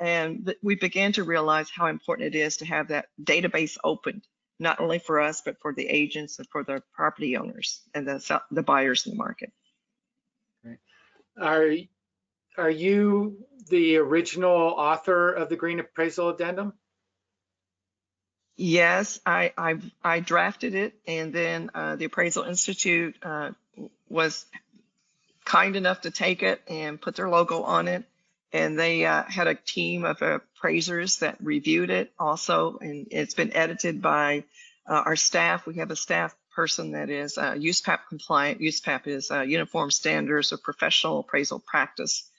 [0.00, 4.22] And th- we began to realize how important it is to have that database opened,
[4.58, 8.40] not only for us, but for the agents and for the property owners and the,
[8.50, 9.52] the buyers in the market.
[11.40, 11.70] Are,
[12.58, 13.38] are you
[13.68, 16.72] the original author of the Green Appraisal Addendum?
[18.56, 23.50] Yes, I, I, I drafted it and then uh, the Appraisal Institute uh,
[24.08, 24.46] was
[25.44, 28.04] kind enough to take it and put their logo on it.
[28.52, 32.78] And they uh, had a team of appraisers that reviewed it also.
[32.80, 34.44] And it's been edited by
[34.88, 35.66] uh, our staff.
[35.66, 38.60] We have a staff person that is uh, USPAP compliant.
[38.60, 42.30] USPAP is uh, Uniform Standards of Professional Appraisal Practice.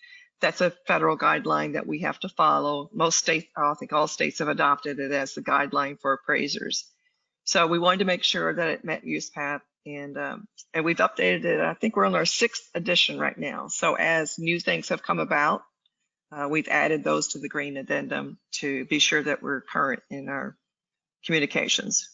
[0.41, 2.89] That's a federal guideline that we have to follow.
[2.93, 6.85] Most states, I think all states have adopted it as the guideline for appraisers.
[7.45, 11.45] So we wanted to make sure that it met USPAP and um, and we've updated
[11.45, 11.59] it.
[11.59, 13.67] I think we're on our sixth edition right now.
[13.67, 15.63] So as new things have come about,
[16.31, 20.27] uh, we've added those to the green addendum to be sure that we're current in
[20.27, 20.57] our
[21.23, 22.09] communications.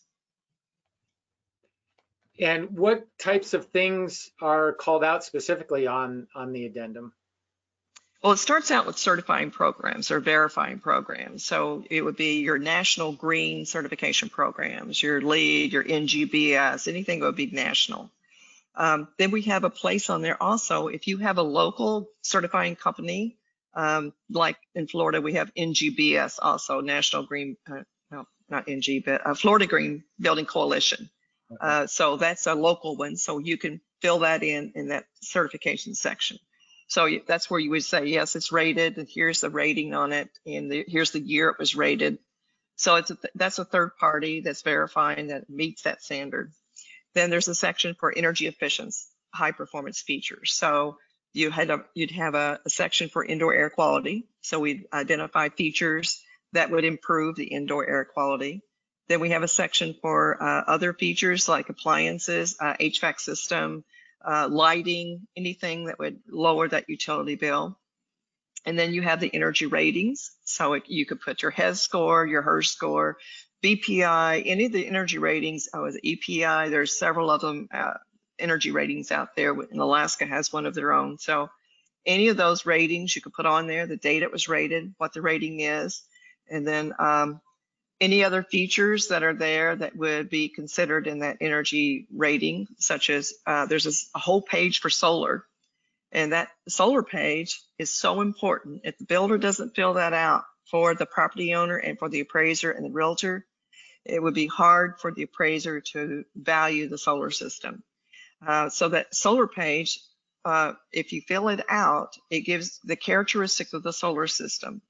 [2.40, 7.14] And what types of things are called out specifically on on the addendum?
[8.22, 11.44] Well, it starts out with certifying programs or verifying programs.
[11.44, 17.26] So it would be your national green certification programs, your LEED, your NGBS, anything that
[17.26, 18.12] would be national.
[18.76, 22.76] Um, then we have a place on there also, if you have a local certifying
[22.76, 23.38] company,
[23.74, 29.26] um, like in Florida, we have NGBS also, National Green, uh, no, not NG, but
[29.26, 31.10] uh, Florida Green Building Coalition.
[31.60, 33.18] Uh, so that's a local one.
[33.18, 36.38] So you can fill that in in that certification section.
[36.92, 40.28] So that's where you would say, yes, it's rated, and here's the rating on it,
[40.46, 42.20] and the, here's the year it was rated.
[42.76, 46.52] So it's a, that's a third party that's verifying that meets that standard.
[47.16, 50.52] Then there's a section for energy efficiency, high performance features.
[50.52, 50.98] So
[51.32, 54.28] you had a, you'd have a, a section for indoor air quality.
[54.42, 58.64] So we'd identify features that would improve the indoor air quality.
[59.08, 63.86] Then we have a section for uh, other features like appliances, uh, HVAC system,
[64.26, 67.78] uh, lighting, anything that would lower that utility bill.
[68.66, 70.32] And then you have the energy ratings.
[70.44, 73.18] So it, you could put your HES score, your HERS score,
[73.64, 77.94] BPI, any of the energy ratings, oh, the EPI, there's several of them, uh,
[78.40, 79.52] energy ratings out there.
[79.52, 81.18] And Alaska has one of their own.
[81.18, 81.50] So
[82.06, 85.14] any of those ratings you could put on there, the date it was rated, what
[85.14, 86.04] the rating is,
[86.50, 87.42] and then um,
[88.02, 93.12] any other features that are there that would be considered in that energy rating, such
[93.12, 95.46] as uh, there's a, whole page for solar,
[96.12, 98.82] and that solar page is so important.
[98.84, 102.72] If the builder doesn't fill that out for the property owner and for the appraiser
[102.72, 103.46] and the realtor,
[104.04, 107.84] it would be hard for the appraiser to value the solar system.
[108.46, 110.00] Uh, so that solar page,
[110.44, 114.82] uh, if you fill it out, it gives the characteristics of the solar system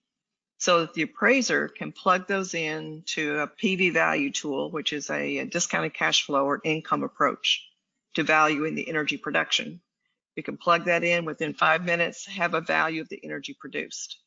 [0.62, 5.10] so that the appraiser can plug those in to a PV value tool, which is
[5.10, 7.68] a, discounted cash flow or income approach
[8.14, 9.82] to valuing the energy production.
[10.36, 14.20] You can plug that in within five minutes, have a value of the energy produced.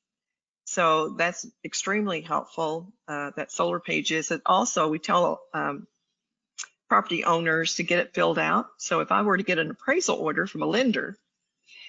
[0.64, 4.32] So that's extremely helpful, uh, that solar page is.
[4.32, 5.86] And also we tell um,
[6.88, 8.66] property owners to get it filled out.
[8.78, 11.16] So if I were to get an appraisal order from a lender,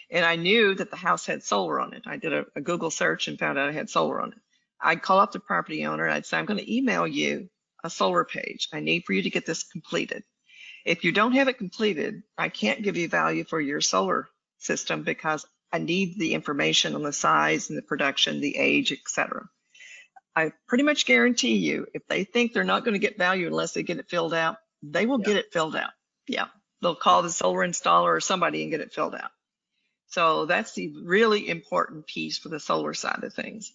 [0.09, 2.03] and I knew that the house had solar on it.
[2.05, 4.39] I did a, a Google search and found out it had solar on it.
[4.81, 7.49] I'd call up the property owner and I'd say, I'm going to email you
[7.83, 8.67] a solar page.
[8.73, 10.23] I need for you to get this completed.
[10.85, 14.27] If you don't have it completed, I can't give you value for your solar
[14.59, 19.49] system because I need the information on the size and the production, the age, etc.
[20.35, 23.73] I pretty much guarantee you, if they think they're not going to get value unless
[23.73, 25.25] they get it filled out, they will yeah.
[25.25, 25.91] get it filled out.
[26.27, 26.47] Yeah,
[26.81, 29.31] they'll call the solar installer or somebody and get it filled out.
[30.15, 33.73] So that's the really important piece for the solar side of things.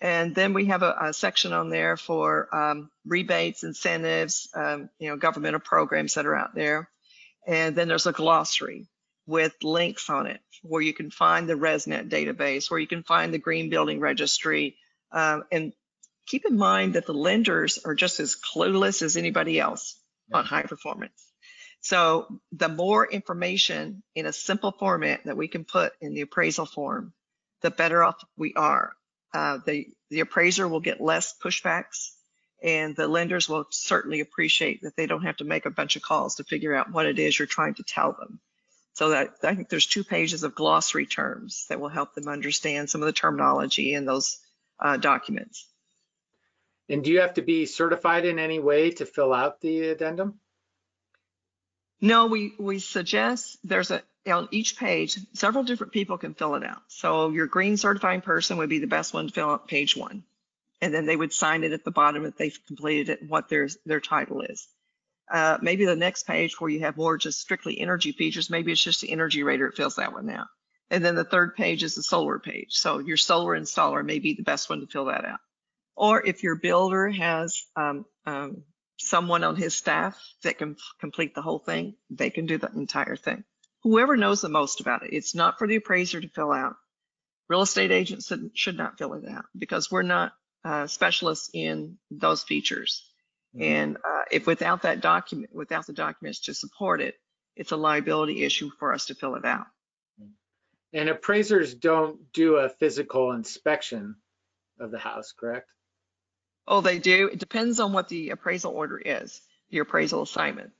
[0.00, 5.08] And then we have a, a section on there for um, rebates, incentives, um, you
[5.08, 6.88] know, governmental programs that are out there.
[7.48, 8.86] And then there's a glossary
[9.26, 13.34] with links on it where you can find the ResNet database, where you can find
[13.34, 14.76] the Green Building Registry.
[15.10, 15.72] Um, and
[16.28, 20.38] keep in mind that the lenders are just as clueless as anybody else yeah.
[20.38, 21.31] on high performance.
[21.82, 26.64] So the more information in a simple format that we can put in the appraisal
[26.64, 27.12] form,
[27.60, 28.94] the better off we are.
[29.34, 32.12] Uh, the, the appraiser will get less pushbacks
[32.62, 36.02] and the lenders will certainly appreciate that they don't have to make a bunch of
[36.02, 38.38] calls to figure out what it is you're trying to tell them.
[38.94, 42.90] So that I think there's two pages of glossary terms that will help them understand
[42.90, 44.38] some of the terminology in those
[44.78, 45.66] uh, documents.
[46.88, 50.38] And do you have to be certified in any way to fill out the addendum?
[52.02, 56.64] No, we, we suggest there's a, on each page, several different people can fill it
[56.64, 56.82] out.
[56.88, 60.24] So your green certifying person would be the best one to fill out page one.
[60.80, 63.48] And then they would sign it at the bottom if they've completed it and what
[63.48, 64.66] their, their title is.
[65.30, 68.82] Uh, maybe the next page where you have more just strictly energy features, maybe it's
[68.82, 70.48] just the energy rater, it fills that one out.
[70.90, 72.74] And then the third page is the solar page.
[72.74, 75.38] So your solar installer may be the best one to fill that out.
[75.94, 78.64] Or if your builder has um, um,
[79.02, 83.16] someone on his staff that can complete the whole thing, they can do the entire
[83.16, 83.44] thing.
[83.82, 85.12] Whoever knows the most about it.
[85.12, 86.76] It's not for the appraiser to fill out.
[87.48, 90.32] Real estate agents should not fill it out because we're not
[90.64, 93.04] uh, specialists in those features.
[93.54, 93.64] Mm-hmm.
[93.64, 97.16] And uh, if without that document, without the documents to support it,
[97.56, 99.66] it's a liability issue for us to fill it out.
[100.94, 104.16] And appraisers don't do a physical inspection
[104.78, 105.68] of the house, correct?
[106.66, 107.28] Oh, they do.
[107.32, 110.72] It depends on what the appraisal order is, your appraisal assignment.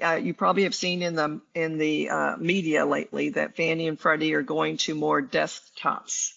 [0.00, 3.98] Uh, you probably have seen in the in the uh, media lately that Fannie and
[3.98, 6.32] Freddie are going to more desktops,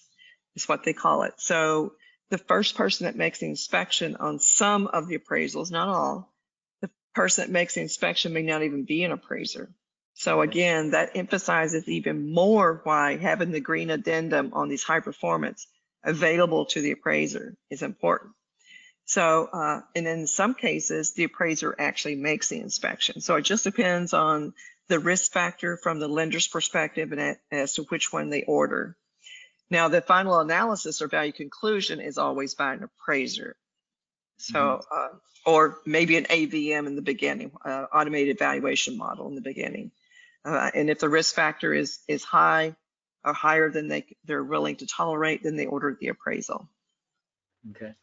[0.55, 1.33] is what they call it.
[1.37, 1.93] So
[2.29, 6.33] the first person that makes the inspection on some of the appraisals, not all,
[6.81, 9.69] the person that makes the inspection may not even be an appraiser.
[10.15, 15.67] So again, that emphasizes even more why having the green addendum on these high performance
[16.03, 18.33] available to the appraiser is important.
[19.05, 23.21] So, uh, and in some cases, the appraiser actually makes the inspection.
[23.21, 24.53] So it just depends on
[24.87, 28.95] the risk factor from the lender's perspective and as to which one they order.
[29.69, 33.55] Now, the final analysis or value conclusion is always by an appraiser.
[34.37, 35.15] So, mm-hmm.
[35.15, 39.91] uh, or maybe an AVM in the beginning, uh, automated valuation model in the beginning.
[40.45, 42.75] Uh, and if the risk factor is is high
[43.23, 46.69] or higher than they they're willing to tolerate, then they order the appraisal.
[47.71, 47.93] Okay.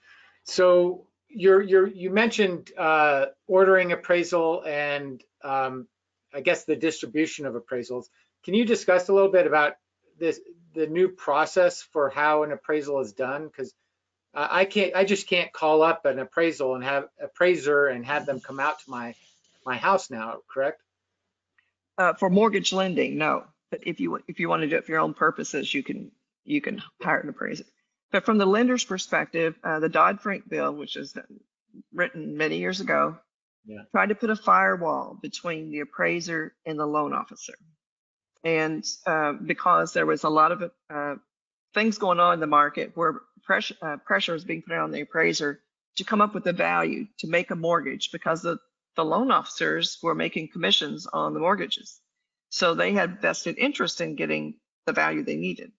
[0.51, 5.87] So you're you're you mentioned uh, ordering appraisal and um,
[6.35, 8.07] I guess the distribution of appraisals.
[8.45, 9.75] Can you discuss a little bit about
[10.19, 10.41] this
[10.75, 13.47] the new process for how an appraisal is done?
[13.47, 13.73] Because
[14.35, 18.41] I can't I just can't call up an appraisal and have appraiser and have them
[18.41, 19.15] come out to my
[19.65, 20.83] my house now, correct?
[21.97, 23.45] Uh, for mortgage lending, no.
[23.71, 26.11] But if you if you want to do it for your own purposes, you can
[26.45, 27.65] you can hire an appraiser.
[28.13, 31.17] But from the lender's perspective, uh, the Dodd Frank bill, which is
[31.93, 33.19] written many years ago,
[33.65, 33.83] yeah.
[33.93, 37.55] tried to put a firewall between the appraiser and the loan officer.
[38.43, 41.15] And uh, because there was a lot of uh,
[41.75, 45.03] things going on in the market where pressure, uh, pressure was being put on the
[45.03, 45.61] appraiser
[45.97, 48.59] to come up with a value to make a mortgage because the
[48.97, 52.01] the loan officers were making commissions on the mortgages.
[52.51, 54.55] So they had vested interest in getting
[54.87, 55.73] the value they needed.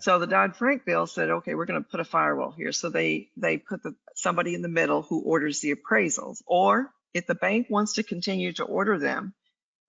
[0.00, 2.72] So the Dodd-Frank bill said, okay, we're going to put a firewall here.
[2.72, 6.42] So they they put the, somebody in the middle who orders the appraisals.
[6.46, 9.34] Or if the bank wants to continue to order them,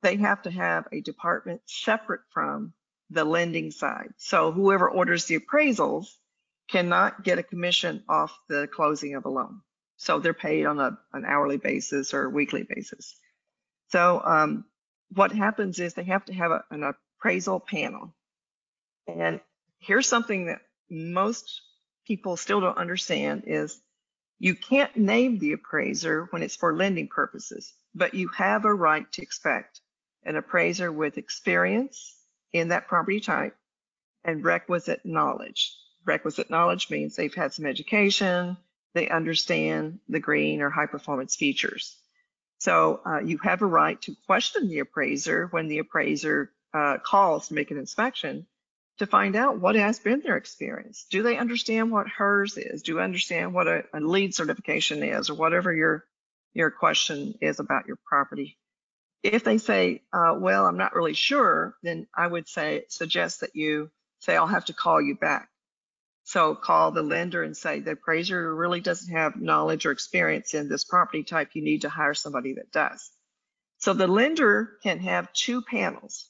[0.02, 2.74] they have to have a department separate from
[3.10, 4.10] the lending side.
[4.18, 6.08] So whoever orders the appraisals
[6.70, 9.62] cannot get a commission off the closing of a loan.
[9.98, 13.16] So they're paid on a, an hourly basis or weekly basis.
[13.90, 14.66] So um,
[15.14, 18.14] what happens is they have to have a, an appraisal panel.
[19.08, 19.40] And
[19.84, 21.62] here's something that most
[22.08, 23.80] people still don't understand is
[24.40, 29.10] you can't name the appraiser when it's for lending purposes, but you have a right
[29.14, 29.82] to expect
[30.26, 32.16] an appraiser with experience
[32.52, 33.56] in that property type
[34.24, 35.76] and requisite knowledge.
[36.06, 38.58] Requisite knowledge means they've had some education,
[38.94, 41.98] they understand the green or high performance features.
[42.60, 47.48] So uh, you have a right to question the appraiser when the appraiser uh, calls
[47.48, 48.46] to make an inspection
[49.00, 51.06] to find out what has been their experience.
[51.10, 52.84] Do they understand what HERS is?
[52.84, 56.06] Do you understand what a, a LEED certification is or whatever your,
[56.54, 58.58] your question is about your property?
[59.24, 63.56] If they say, uh, well, I'm not really sure, then I would say, suggest that
[63.56, 63.90] you
[64.20, 65.50] say, I'll have to call you back
[66.24, 70.70] so call the lender and say the appraiser really doesn't have knowledge or experience in
[70.70, 71.50] this property type.
[71.54, 73.12] You need to hire somebody that does.
[73.80, 76.30] So the lender can have two panels,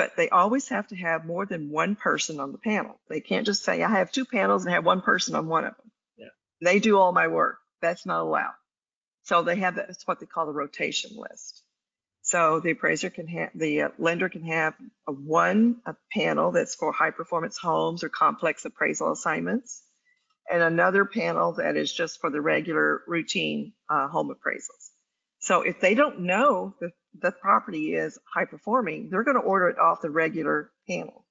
[0.00, 2.98] but they always have to have more than one person on the panel.
[3.10, 5.76] They can't just say, I have two panels and have one person on one of
[5.76, 5.90] them.
[6.16, 6.28] Yeah.
[6.62, 7.58] They do all my work.
[7.82, 8.54] That's not allowed.
[9.24, 11.62] So they have that's what they call the rotation list.
[12.22, 14.72] So the appraiser can have, the uh, lender can have
[15.06, 19.82] a one a panel that's for high performance homes or complex appraisal assignments,
[20.50, 24.88] and another panel that is just for the regular routine uh, home appraisals.
[25.40, 29.68] So if they don't know that the property is high performing, they're going to order
[29.68, 31.24] it off the regular panel.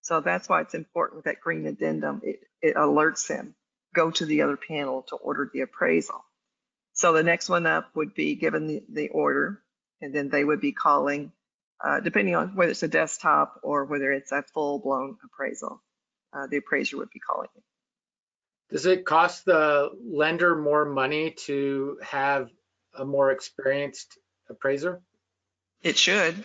[0.00, 2.20] So that's why it's important that green addendum.
[2.22, 3.54] It, it alerts them,
[3.94, 6.24] go to the other panel to order the appraisal.
[6.92, 9.62] So the next one up would be given the, the order
[10.00, 11.32] and then they would be calling,
[11.84, 15.82] uh, depending on whether it's a desktop or whether it's a full-blown appraisal,
[16.32, 17.62] uh, the appraiser would be calling it.
[18.70, 22.50] Does it cost the lender more money to have
[22.94, 24.18] a more experienced
[24.48, 25.02] appraiser?
[25.86, 26.42] It should.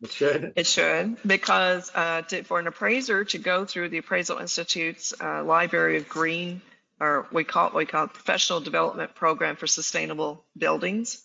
[0.00, 0.52] It should.
[0.54, 5.42] It should, because uh, to, for an appraiser to go through the Appraisal Institute's uh,
[5.42, 6.62] Library of Green,
[7.00, 11.20] or we call it, we call it Professional Development Program for Sustainable Buildings,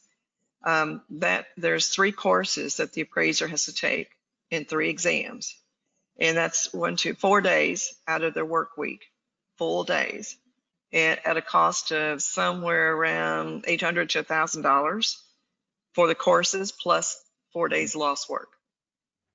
[0.63, 4.09] um, that there's three courses that the appraiser has to take
[4.49, 5.55] in three exams.
[6.17, 9.03] And that's one, two, four days out of their work week,
[9.59, 10.35] full days,
[10.91, 15.17] and at a cost of somewhere around 800 to $1,000
[15.93, 17.20] for the courses plus
[17.53, 18.49] four days lost work.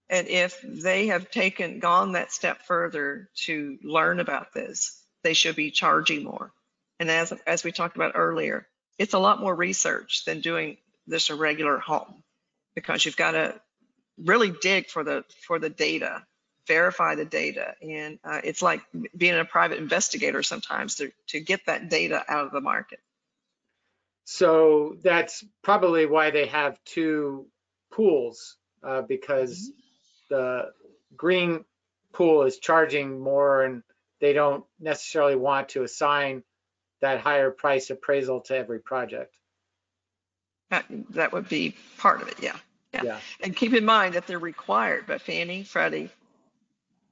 [0.09, 5.57] And if they have taken, gone that step further to learn about this, they should
[5.57, 6.53] be charging more.
[7.01, 8.67] And as, as we talked about earlier,
[8.99, 12.23] it's a lot more research than doing this a regular home
[12.75, 13.61] because you've got to
[14.19, 16.25] really dig for the, for the data,
[16.67, 17.75] verify the data.
[17.83, 18.83] And uh, it's like
[19.17, 23.01] being a private investigator sometimes to, to get that data out of the market.
[24.25, 27.47] So that's probably why they have two
[27.91, 29.71] pools uh, because
[30.29, 30.71] the
[31.17, 31.65] green
[32.13, 33.83] pool is charging more and
[34.21, 36.43] they don't necessarily want to assign
[37.01, 39.37] that higher price appraisal to every project.
[40.71, 42.57] That, that would be part of it, yeah.
[42.93, 43.03] yeah.
[43.05, 43.21] Yeah.
[43.41, 46.11] And keep in mind that they're required by Fannie, Freddie,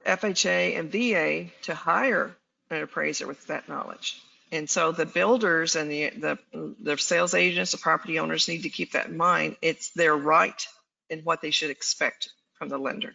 [0.05, 2.35] FHA, and VA to hire
[2.69, 4.21] an appraiser with that knowledge.
[4.51, 6.37] And so the builders and the, the,
[6.79, 9.57] the sales agents, the property owners need to keep that in mind.
[9.61, 10.65] It's their right
[11.09, 13.13] and what they should expect from the lender.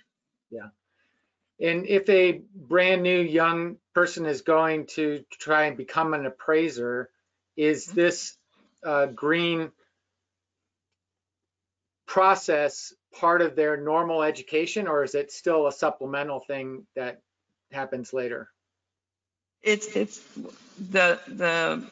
[0.51, 0.69] Yeah.
[1.61, 7.11] And if a brand new young person is going to try and become an appraiser,
[7.57, 8.37] is this
[8.85, 9.71] uh, green
[12.07, 17.21] process part of their normal education or is it still a supplemental thing that
[17.71, 18.51] happens later?
[19.63, 20.21] It's, it's
[20.79, 21.85] the, the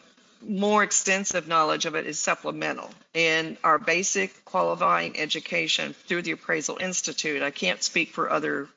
[0.43, 2.91] more extensive knowledge of it is supplemental.
[3.15, 8.69] And our basic qualifying education through the Appraisal Institute, I can't speak for other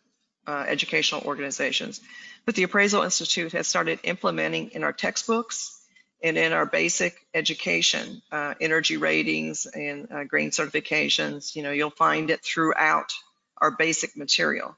[0.47, 2.01] uh, educational organizations,
[2.45, 5.77] but the Appraisal Institute has started implementing in our textbooks
[6.23, 11.55] and in our basic education, uh, energy ratings and uh, green certifications.
[11.55, 13.11] You know, you'll find it throughout
[13.57, 14.75] our basic material.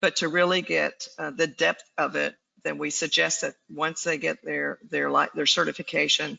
[0.00, 2.34] But to really get uh, the depth of it,
[2.64, 6.38] then we suggest that once they get their their their certification,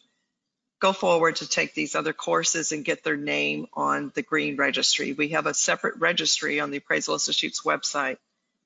[0.79, 5.13] go forward to take these other courses and get their name on the green registry.
[5.13, 8.17] We have a separate registry on the Appraisal Institute's website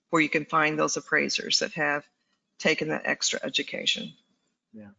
[0.09, 2.03] where you can find those appraisers that have
[2.59, 4.13] taken that extra education.
[4.73, 4.89] Yeah.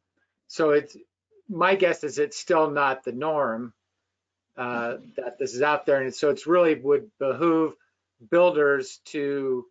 [0.49, 0.97] So it's,
[1.49, 3.73] my guess is it's still not the norm
[4.57, 6.03] uh, that this is out there.
[6.03, 7.75] And so it's really would behoove
[8.31, 9.67] builders to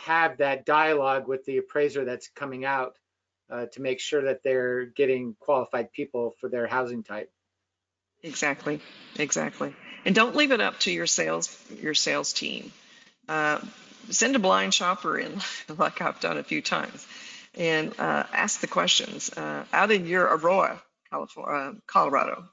[0.00, 2.96] have that dialogue with the appraiser that's coming out
[3.50, 7.30] uh, to make sure that they're getting qualified people for their housing type.
[8.22, 8.80] Exactly,
[9.18, 9.74] exactly.
[10.04, 12.72] And don't leave it up to your sales your sales team.
[13.28, 13.60] Uh,
[14.10, 15.40] send a blind shopper in,
[15.78, 17.06] like I've done a few times,
[17.54, 19.30] and uh, ask the questions.
[19.30, 22.44] Uh, out in your Aurora, California, Colorado,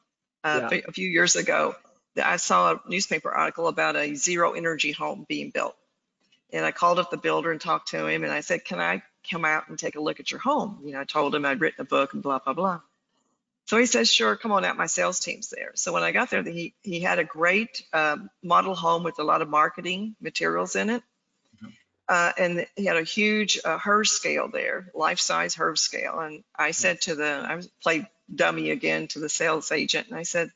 [0.44, 0.80] uh, Yeah.
[0.88, 1.76] a few years ago,
[2.22, 5.76] I saw a newspaper article about a zero energy home being built.
[6.54, 9.04] And I called up the builder and talked to him, and I said, "Can I
[9.30, 11.60] come out and take a look at your home?" You know, I told him I'd
[11.62, 12.82] written a book and blah blah blah.
[13.66, 14.78] So he says, "Sure, come on out.
[14.78, 18.30] My sales team's there." So when I got there, he he had a great um,
[18.42, 21.04] model home with a lot of marketing materials in it,
[22.08, 26.20] uh, and he had a huge uh, scale there, life size HERS scale.
[26.20, 30.18] And I said to the, I was- played dummy again to the sales agent, and
[30.18, 30.52] I said,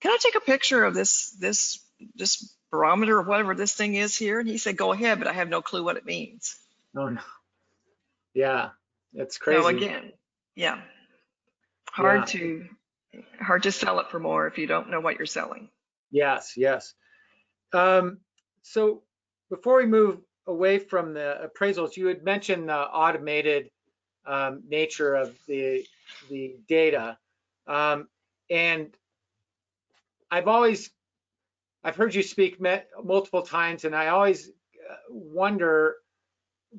[0.00, 1.78] "Can I take a picture of this this
[2.14, 5.32] this barometer or whatever this thing is here?" And he said, "Go ahead, but I
[5.32, 6.56] have no clue what it means."
[6.96, 7.20] Oh, no.
[8.34, 8.70] Yeah,
[9.14, 9.76] it's So crazy.
[9.76, 10.12] again,
[10.56, 10.80] yeah,
[11.90, 12.68] hard to
[13.40, 15.68] hard to sell it for more if you don't know what you're selling.
[16.10, 16.94] Yes, yes.
[17.72, 18.18] Um,
[18.62, 19.02] so
[19.50, 23.70] before we move away from the appraisals, you had mentioned the automated
[24.26, 25.84] um, nature of the
[26.30, 27.18] the data,
[27.66, 28.08] um,
[28.48, 28.96] and
[30.30, 30.90] I've always
[31.84, 35.96] I've heard you speak met, multiple times, and I always uh, wonder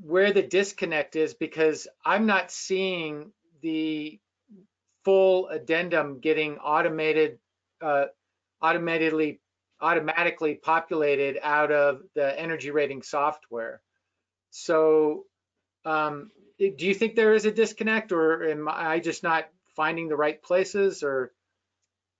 [0.01, 3.32] where the disconnect is because I'm not seeing
[3.62, 4.20] the
[5.04, 7.39] full addendum getting automated,
[7.82, 8.06] uh,
[8.62, 9.39] automatically
[9.82, 13.82] automatically populated out of the energy rating software.
[14.49, 15.26] So,
[15.84, 20.16] um, do you think there is a disconnect, or am I just not finding the
[20.16, 21.34] right places, or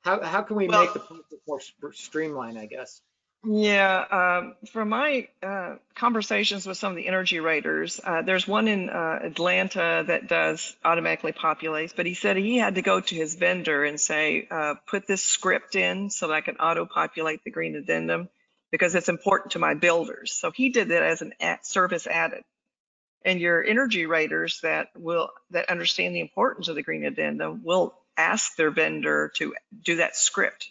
[0.04, 2.58] how how can we Well- make the process more sp- streamlined?
[2.58, 3.02] I guess.
[3.46, 4.06] Yeah,
[4.40, 8.90] um, from my uh, conversations with some of the energy raters, uh, there's one in
[8.90, 13.36] uh, Atlanta that does automatically populates, but he said he had to go to his
[13.36, 17.52] vendor and say, uh, put this script in so that I can auto populate the
[17.52, 18.30] green addendum
[18.72, 20.32] because it's important to my builders.
[20.34, 22.44] So he did that as an at service added.
[23.26, 27.94] And your energy raters that will that understand the importance of the green addendum will
[28.18, 29.54] ask their vendor to
[29.84, 30.70] do that script.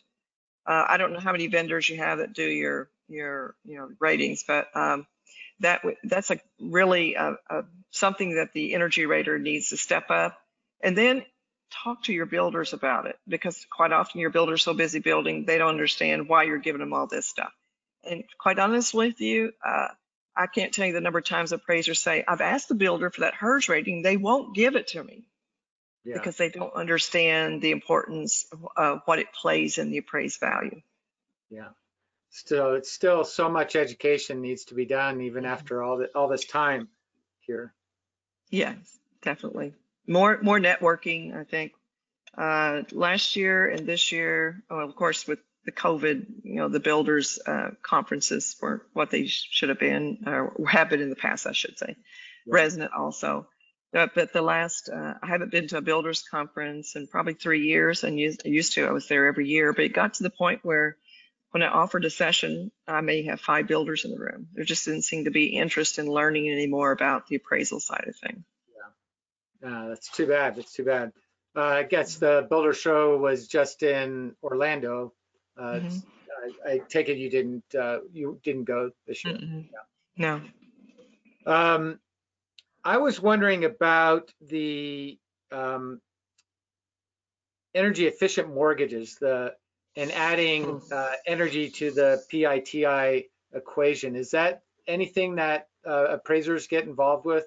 [0.66, 3.88] Uh, I don't know how many vendors you have that do your your you know
[4.00, 5.06] ratings, but um,
[5.60, 10.38] that that's a really uh uh something that the energy rater needs to step up,
[10.82, 11.24] and then
[11.84, 15.46] talk to your builders about it because quite often your builder's are so busy building
[15.46, 17.52] they don't understand why you're giving them all this stuff,
[18.04, 19.88] And quite honest with you, uh,
[20.36, 23.22] I can't tell you the number of times appraisers say, I've asked the builder for
[23.22, 24.02] that HERS rating.
[24.02, 25.26] They won't give it to me
[26.04, 26.14] Yeah.
[26.14, 30.80] because they don't understand the importance of uh, what it plays in the appraised value.
[31.48, 31.68] Yeah.
[32.30, 36.28] Still, it's still so much education needs to be done even after all the, all
[36.28, 36.88] this time
[37.40, 37.74] here.
[38.50, 38.76] Yes,
[39.20, 39.74] definitely.
[40.06, 41.72] More more networking, I think.
[42.36, 46.80] Uh, last year and this year, well, of course, with the COVID, you know, the
[46.80, 51.46] builders uh, conferences weren't what they should have been, or have been in the past,
[51.46, 51.96] I should say.
[52.46, 52.54] Yeah.
[52.54, 53.46] ResNet also.
[53.94, 57.66] Uh, but the last, uh, I haven't been to a builders conference in probably three
[57.66, 59.72] years, and used, used to, I was there every year.
[59.72, 60.96] But it got to the point where
[61.50, 64.48] when I offered a session, I may have five builders in the room.
[64.54, 68.06] There just didn't seem to be interest in learning any more about the appraisal side
[68.08, 68.44] of things.
[69.64, 70.56] Uh, that's too bad.
[70.56, 71.12] That's too bad.
[71.54, 75.12] Uh, I guess the Builder Show was just in Orlando.
[75.56, 76.02] Uh, Mhm.
[76.66, 79.34] I, I take it you didn't uh, you didn't go this year.
[79.34, 79.68] Mm-mm.
[80.16, 80.40] No.
[81.46, 82.00] Um,
[82.84, 85.18] I was wondering about the
[85.50, 86.00] um,
[87.74, 89.54] energy efficient mortgages, the
[89.96, 94.16] and adding uh, energy to the PITI equation.
[94.16, 97.44] Is that anything that uh, appraisers get involved with?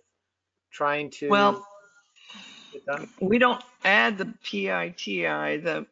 [0.72, 1.66] Trying to Well,
[3.20, 5.58] we don't add the PITI.
[5.58, 5.86] The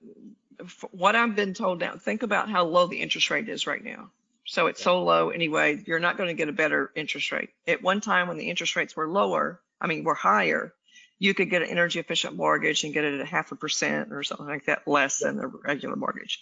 [0.92, 1.96] what I've been told now.
[1.96, 4.12] Think about how low the interest rate is right now.
[4.46, 5.82] So it's so low anyway.
[5.86, 7.50] You're not going to get a better interest rate.
[7.68, 10.74] At one time, when the interest rates were lower, I mean, were higher,
[11.20, 14.12] you could get an energy efficient mortgage and get it at a half a percent
[14.12, 16.42] or something like that less than the regular mortgage.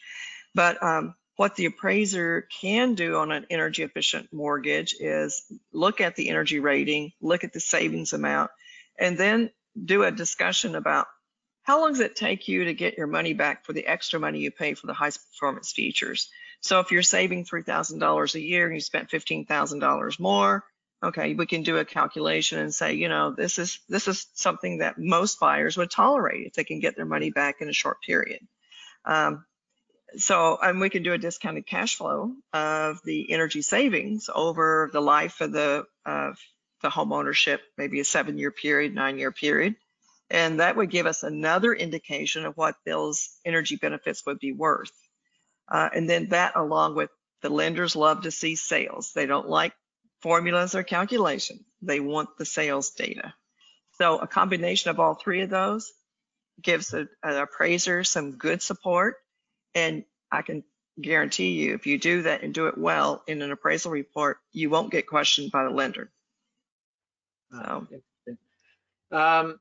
[0.55, 6.15] But um, what the appraiser can do on an energy efficient mortgage is look at
[6.15, 8.51] the energy rating, look at the savings amount,
[8.99, 9.51] and then
[9.85, 11.07] do a discussion about
[11.63, 14.39] how long does it take you to get your money back for the extra money
[14.39, 16.29] you pay for the high performance features.
[16.62, 20.64] So if you're saving $3,000 a year and you spent $15,000 more,
[21.03, 24.78] okay, we can do a calculation and say, you know, this is this is something
[24.78, 27.97] that most buyers would tolerate if they can get their money back in a short
[28.05, 28.39] period.
[29.05, 29.45] Um,
[30.18, 35.01] so, and we can do a discounted cash flow of the energy savings over the
[35.01, 36.38] life of the of
[36.82, 39.76] the home ownership, maybe a seven-year period, nine-year period,
[40.30, 44.91] and that would give us another indication of what those energy benefits would be worth.
[45.72, 47.09] Uh, and then that, along with
[47.41, 49.13] the lenders, love to see sales.
[49.13, 49.74] They don't like
[50.22, 51.61] formulas or calculations.
[51.82, 53.34] They want the sales data.
[53.93, 55.91] So a combination of all three of those
[56.61, 59.15] gives a, an appraiser some good support.
[59.74, 60.63] And I can
[60.99, 64.69] guarantee you, if you do that and do it well in an appraisal report, you
[64.69, 66.11] won't get questioned by the lender.
[67.51, 67.88] So-
[69.11, 69.59] Um,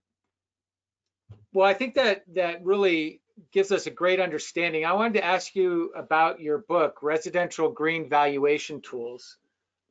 [1.53, 3.21] well, I think that that really
[3.53, 4.85] gives us a great understanding.
[4.85, 9.39] I wanted to ask you about your book, Residential Green Valuation Tools.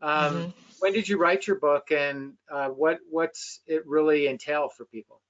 [0.02, 0.54] Um, Mhm.
[0.80, 5.22] When did you write your book, and uh, what what's it really entail for people?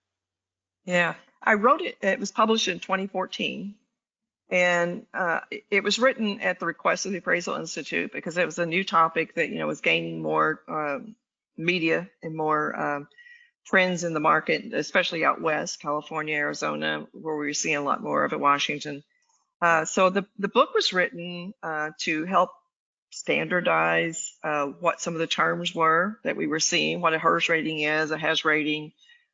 [0.85, 1.97] Yeah, I wrote it.
[2.01, 3.75] It was published in 2014,
[4.49, 8.45] and uh, it- it was written at the request of the Appraisal Institute because it
[8.45, 11.15] was a new topic that you know was gaining more um,
[11.57, 13.07] media and more um,
[13.69, 18.01] trends in the market, especially out west, California, Arizona, where we were seeing a lot
[18.01, 19.03] more of it, Washington.
[19.61, 22.49] Uh, so the the book was written uh, to help
[23.11, 27.49] standardize uh, what some of the terms were that we were seeing, what a HERS
[27.49, 28.91] rating is, a HES rating,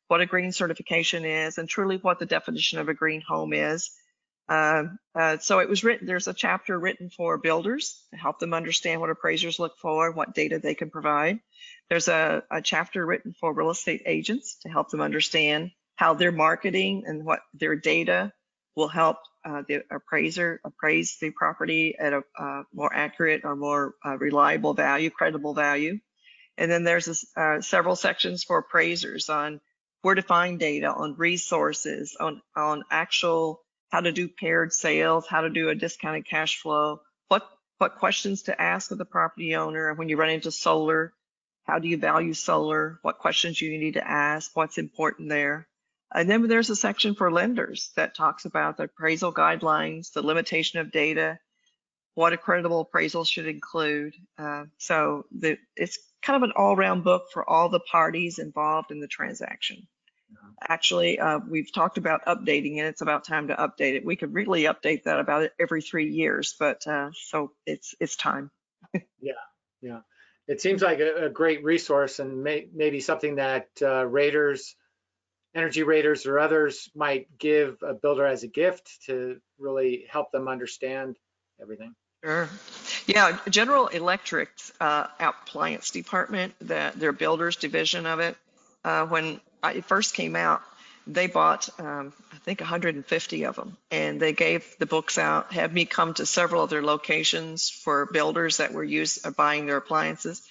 [0.08, 3.90] what a green certification is, and truly what the definition of a green home is.
[4.48, 8.54] Um, uh, so it was written, there's a chapter written for builders to help them
[8.54, 11.40] understand what appraisers look for, what data they can provide.
[11.90, 16.32] There's a, a chapter written for real estate agents to help them understand how their
[16.32, 18.32] marketing and what their data
[18.76, 23.94] will help uh, the appraiser appraise the property at a uh, more accurate or more
[24.04, 25.98] uh, reliable value, credible value.
[26.58, 29.60] And then there's uh, several sections for appraisers on
[30.02, 35.42] where to find data, on resources, on on actual how to do paired sales, how
[35.42, 39.94] to do a discounted cash flow, what what questions to ask of the property owner
[39.94, 41.12] when you run into solar,
[41.64, 45.68] how do you value solar, what questions you need to ask, what's important there.
[46.14, 50.78] And then there's a section for lenders that talks about the appraisal guidelines, the limitation
[50.78, 51.38] of data,
[52.14, 54.14] what a credible appraisal should include.
[54.38, 59.00] Uh, so the, it's kind of an all-round book for all the parties involved in
[59.00, 59.86] the transaction.
[60.68, 62.86] Actually, uh, we've talked about updating it.
[62.86, 64.04] It's about time to update it.
[64.04, 68.50] We could really update that about every three years, but uh, so it's it's time.
[69.20, 69.32] Yeah,
[69.82, 70.00] yeah.
[70.48, 74.76] It seems like a, a great resource and may, maybe something that uh, raters,
[75.54, 80.48] energy raters, or others might give a builder as a gift to really help them
[80.48, 81.16] understand
[81.60, 81.94] everything.
[82.24, 82.48] Sure.
[83.06, 88.36] Yeah, General Electric's uh, appliance department, the, their builders division of it,
[88.84, 90.62] uh, when it first came out,
[91.06, 95.52] they bought, um, I think, 150 of them, and they gave the books out.
[95.52, 99.66] Had me come to several of their locations for builders that were used uh, buying
[99.66, 100.42] their appliances,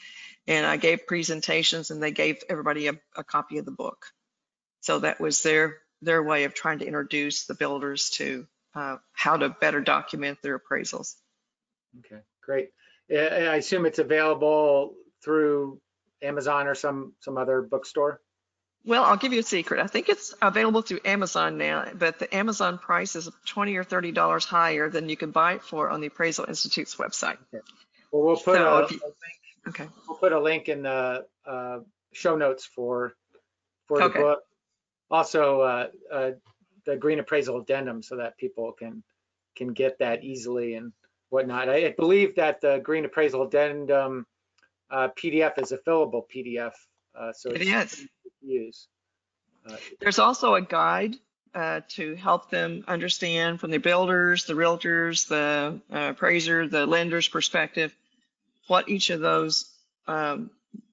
[0.48, 4.06] and I gave presentations, and they gave everybody a, a copy of the book.
[4.82, 9.38] So that was their their way of trying to introduce the builders to uh, how
[9.38, 11.16] to better document their appraisals.
[12.00, 12.70] Okay, great.
[13.10, 14.94] Yeah, I assume it's available
[15.24, 15.82] through
[16.22, 18.22] Amazon or some some other bookstore.
[18.86, 19.80] Well, I'll give you a secret.
[19.80, 24.12] I think it's available through Amazon now, but the Amazon price is 20 or 30
[24.12, 27.38] dollars higher than you can buy it for on the Appraisal Institute's website.
[27.54, 27.64] Okay.
[28.12, 29.16] Well, we'll put So a, you- a link.
[29.70, 29.88] Okay.
[30.08, 31.80] We'll put a link in the uh,
[32.14, 33.16] show notes for
[33.88, 34.20] for the Okay.
[34.20, 34.40] book.
[35.10, 36.32] Also, uh, uh,
[36.86, 39.04] the green appraisal addendum, so that people can
[39.56, 40.92] can get that easily and
[41.30, 41.70] whatnot.
[41.70, 44.28] I, I believe that the green appraisal addendum
[44.92, 46.74] uh, PDF is a fillable PDF,
[47.20, 48.06] uh, so It is.
[48.46, 48.88] Use.
[49.68, 51.16] Uh, There's also a guide
[51.54, 57.28] uh, to help them understand from the builders, the realtors, the uh, appraiser, the lender's
[57.28, 57.96] perspective,
[58.68, 59.72] what each of those
[60.08, 60.52] um,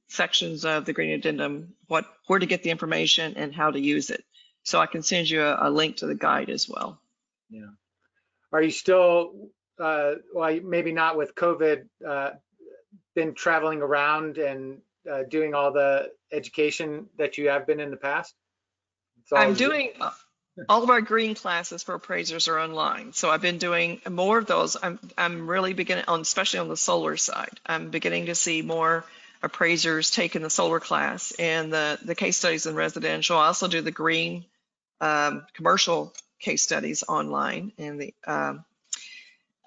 [0.09, 4.11] sections of the green addendum, what, where to get the information and how to use
[4.11, 4.25] it.
[4.63, 7.01] So I can send you a, a link to the guide as well.
[7.51, 7.67] Yeah.
[8.53, 9.51] Are you still,
[9.81, 12.31] uh, well, maybe not with COVID, uh,
[13.15, 14.81] been traveling around and
[15.11, 18.35] uh, doing all the education that you have been in the past?
[19.33, 20.11] I'm doing, uh,
[20.69, 23.13] all of our green classes for appraisers are online.
[23.13, 24.77] So I've been doing more of those.
[24.83, 27.61] I'm, I'm really beginning on, especially on the solar side.
[27.65, 29.05] I'm beginning to see more
[29.43, 33.39] appraisers taking the solar class and the, the case studies in residential.
[33.39, 34.45] I also do the green,
[35.01, 38.65] um, commercial case studies online and the, um,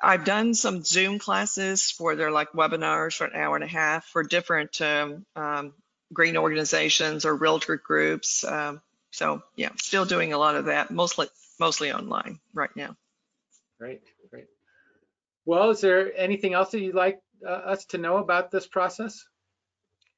[0.06, 4.06] I've done some Zoom classes for they're like webinars for an hour and a half
[4.06, 5.74] for different, um, um,
[6.14, 8.44] green organizations or realtor groups.
[8.44, 8.82] Um,
[9.12, 11.28] so yeah, still doing a lot of that, mostly
[11.60, 12.96] mostly online right now.
[13.80, 14.46] Great, great.
[15.46, 19.26] Well, is there anything else that you'd like uh, us to know about this process?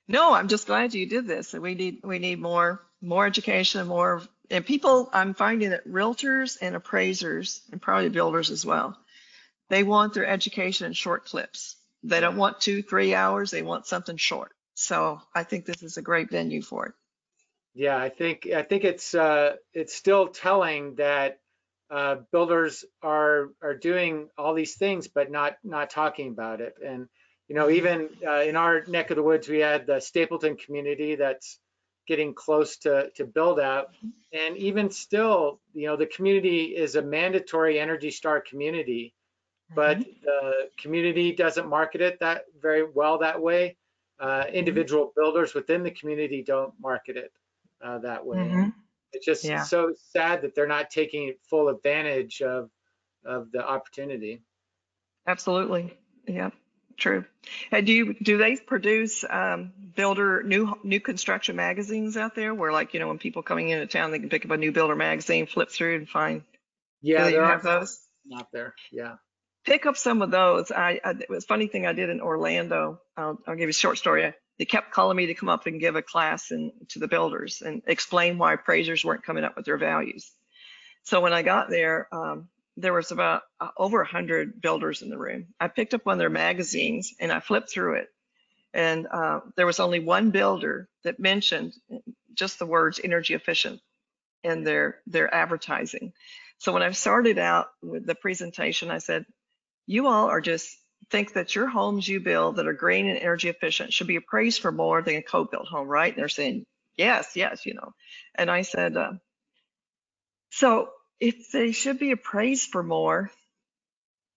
[0.07, 1.53] No, I'm just glad you did this.
[1.53, 5.09] We need we need more more education, more and people.
[5.13, 8.97] I'm finding that realtors and appraisers and probably builders as well,
[9.69, 11.75] they want their education in short clips.
[12.03, 13.51] They don't want two three hours.
[13.51, 14.51] They want something short.
[14.75, 16.93] So I think this is a great venue for it.
[17.73, 21.39] Yeah, I think I think it's uh, it's still telling that
[21.89, 26.75] uh, builders are are doing all these things, but not not talking about it.
[26.83, 27.07] And
[27.47, 31.15] you know, even uh, in our neck of the woods, we had the Stapleton community
[31.15, 31.59] that's
[32.07, 33.93] getting close to to build out.
[34.33, 39.13] And even still, you know, the community is a mandatory Energy Star community,
[39.75, 43.77] but the community doesn't market it that very well that way.
[44.19, 47.31] Uh, individual builders within the community don't market it
[47.81, 48.37] uh, that way.
[48.39, 48.73] Mhm.
[49.13, 49.63] It's just Yeah.
[49.63, 52.69] so sad that they're not taking full advantage of
[53.25, 54.41] of the opportunity.
[55.27, 55.97] Absolutely.
[56.25, 56.51] Yeah,
[56.95, 57.25] true.
[57.71, 62.71] And do you, do they produce um, builder new new construction magazines out there where
[62.71, 64.95] like, you know, when people coming into town, they can pick up a new builder
[64.95, 66.43] magazine, flip through and find,
[67.01, 67.99] Yeah, do there have are those?
[68.35, 68.73] out there.
[68.91, 69.15] Yeah.
[69.67, 70.71] Pick up some of those.
[70.71, 73.01] I, I it was a funny thing I did in Orlando.
[73.17, 74.33] I'll, I'll give you a short story.
[74.57, 77.81] They kept calling me to come up and give a class to the builders and
[77.85, 80.31] explain why appraisers weren't coming up with their values.
[81.03, 82.47] So when I got there, um,
[82.77, 85.47] there was about uh, over a hundred builders in the room.
[85.59, 88.07] I picked up one of their magazines and I flipped through it.
[88.73, 91.73] And uh, there was only one builder that mentioned
[92.33, 93.81] just the words energy efficient
[94.43, 96.13] in their, their advertising.
[96.59, 99.25] So when I started out with the presentation, I said,
[99.87, 100.77] you all are just
[101.09, 104.61] think that your homes you build that are green and energy efficient should be appraised
[104.61, 106.13] for more than a code-built home, right?
[106.13, 106.65] And they're saying,
[106.97, 107.93] yes, yes, you know.
[108.35, 109.13] And I said, uh,
[110.51, 113.31] so if they should be appraised for more,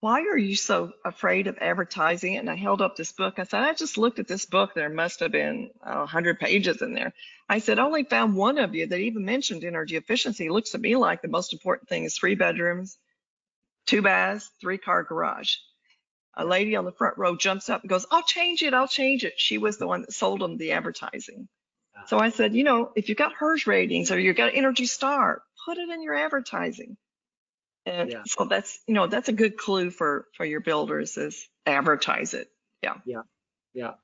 [0.00, 2.38] why are you so afraid of advertising it?
[2.38, 3.34] And I held up this book.
[3.38, 4.72] I said, I just looked at this book.
[4.74, 7.12] There must have been a 100 pages in there.
[7.48, 10.46] I said, I only found one of you that even mentioned energy efficiency.
[10.46, 12.96] It looks to me like the most important thing is three bedrooms,
[13.86, 15.56] two baths, three car garage.
[16.36, 18.72] A lady on the front row jumps up and goes, I'll change it.
[18.72, 19.34] I'll change it.
[19.36, 21.48] She was the one that sold them the advertising.
[22.06, 25.42] So I said, you know, if you've got HERS ratings or you've got Energy Star,
[25.66, 26.96] put it in your advertising.
[27.84, 28.22] And Yeah.
[28.26, 32.48] so that's, you know, that's a good clue for, for your builders is advertise it.
[32.82, 32.94] Yeah.
[33.04, 33.22] Yeah.
[33.74, 33.94] Yeah.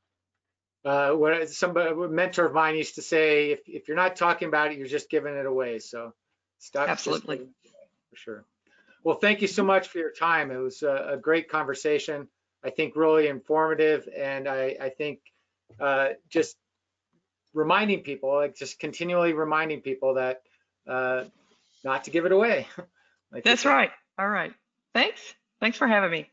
[0.84, 4.48] Uh, what somebody, a mentor of mine used to say, if, if you're not talking
[4.48, 5.78] about it, you're just giving it away.
[5.78, 6.12] So
[6.58, 6.88] stop.
[6.88, 7.36] Absolutely.
[7.38, 7.48] away,
[8.10, 8.44] For sure.
[9.06, 10.50] Well, thank you so much for your time.
[10.50, 12.26] It was a, a great conversation.
[12.64, 15.20] I think really informative, and I, I think
[15.78, 16.56] uh, just
[17.54, 20.42] reminding people, like just continually reminding people that
[20.88, 21.22] uh,
[21.84, 22.66] not to give it away.
[23.32, 23.92] like That's right.
[24.18, 24.52] All right.
[24.92, 25.20] Thanks.
[25.60, 26.28] Thanks for having me.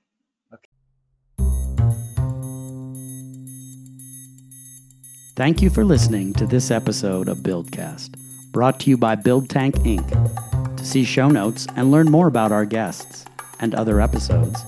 [5.36, 8.16] Thank you for listening to this episode of Buildcast,
[8.52, 10.53] brought to you by Build Tank Inc.
[10.84, 13.24] To see show notes and learn more about our guests
[13.62, 14.62] and other episodes,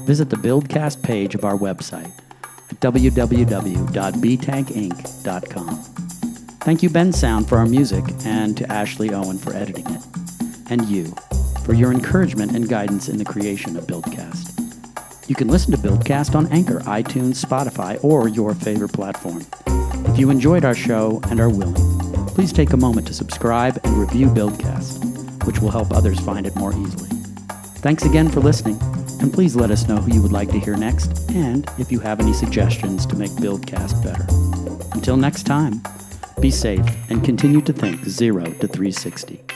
[0.00, 2.10] visit the Buildcast page of our website
[2.42, 5.76] at www.btankinc.com.
[6.64, 10.02] Thank you, Bensound, for our music, and to Ashley Owen for editing it,
[10.70, 11.14] and you
[11.64, 14.48] for your encouragement and guidance in the creation of Buildcast.
[15.28, 19.46] You can listen to Buildcast on Anchor, iTunes, Spotify, or your favorite platform.
[20.06, 22.00] If you enjoyed our show and are willing,
[22.30, 25.09] please take a moment to subscribe and review Buildcast,
[25.44, 27.08] which will help others find it more easily.
[27.80, 28.78] Thanks again for listening,
[29.20, 32.00] and please let us know who you would like to hear next and if you
[32.00, 34.26] have any suggestions to make Buildcast better.
[34.92, 35.82] Until next time,
[36.40, 39.49] be safe and continue to think 0 to 360.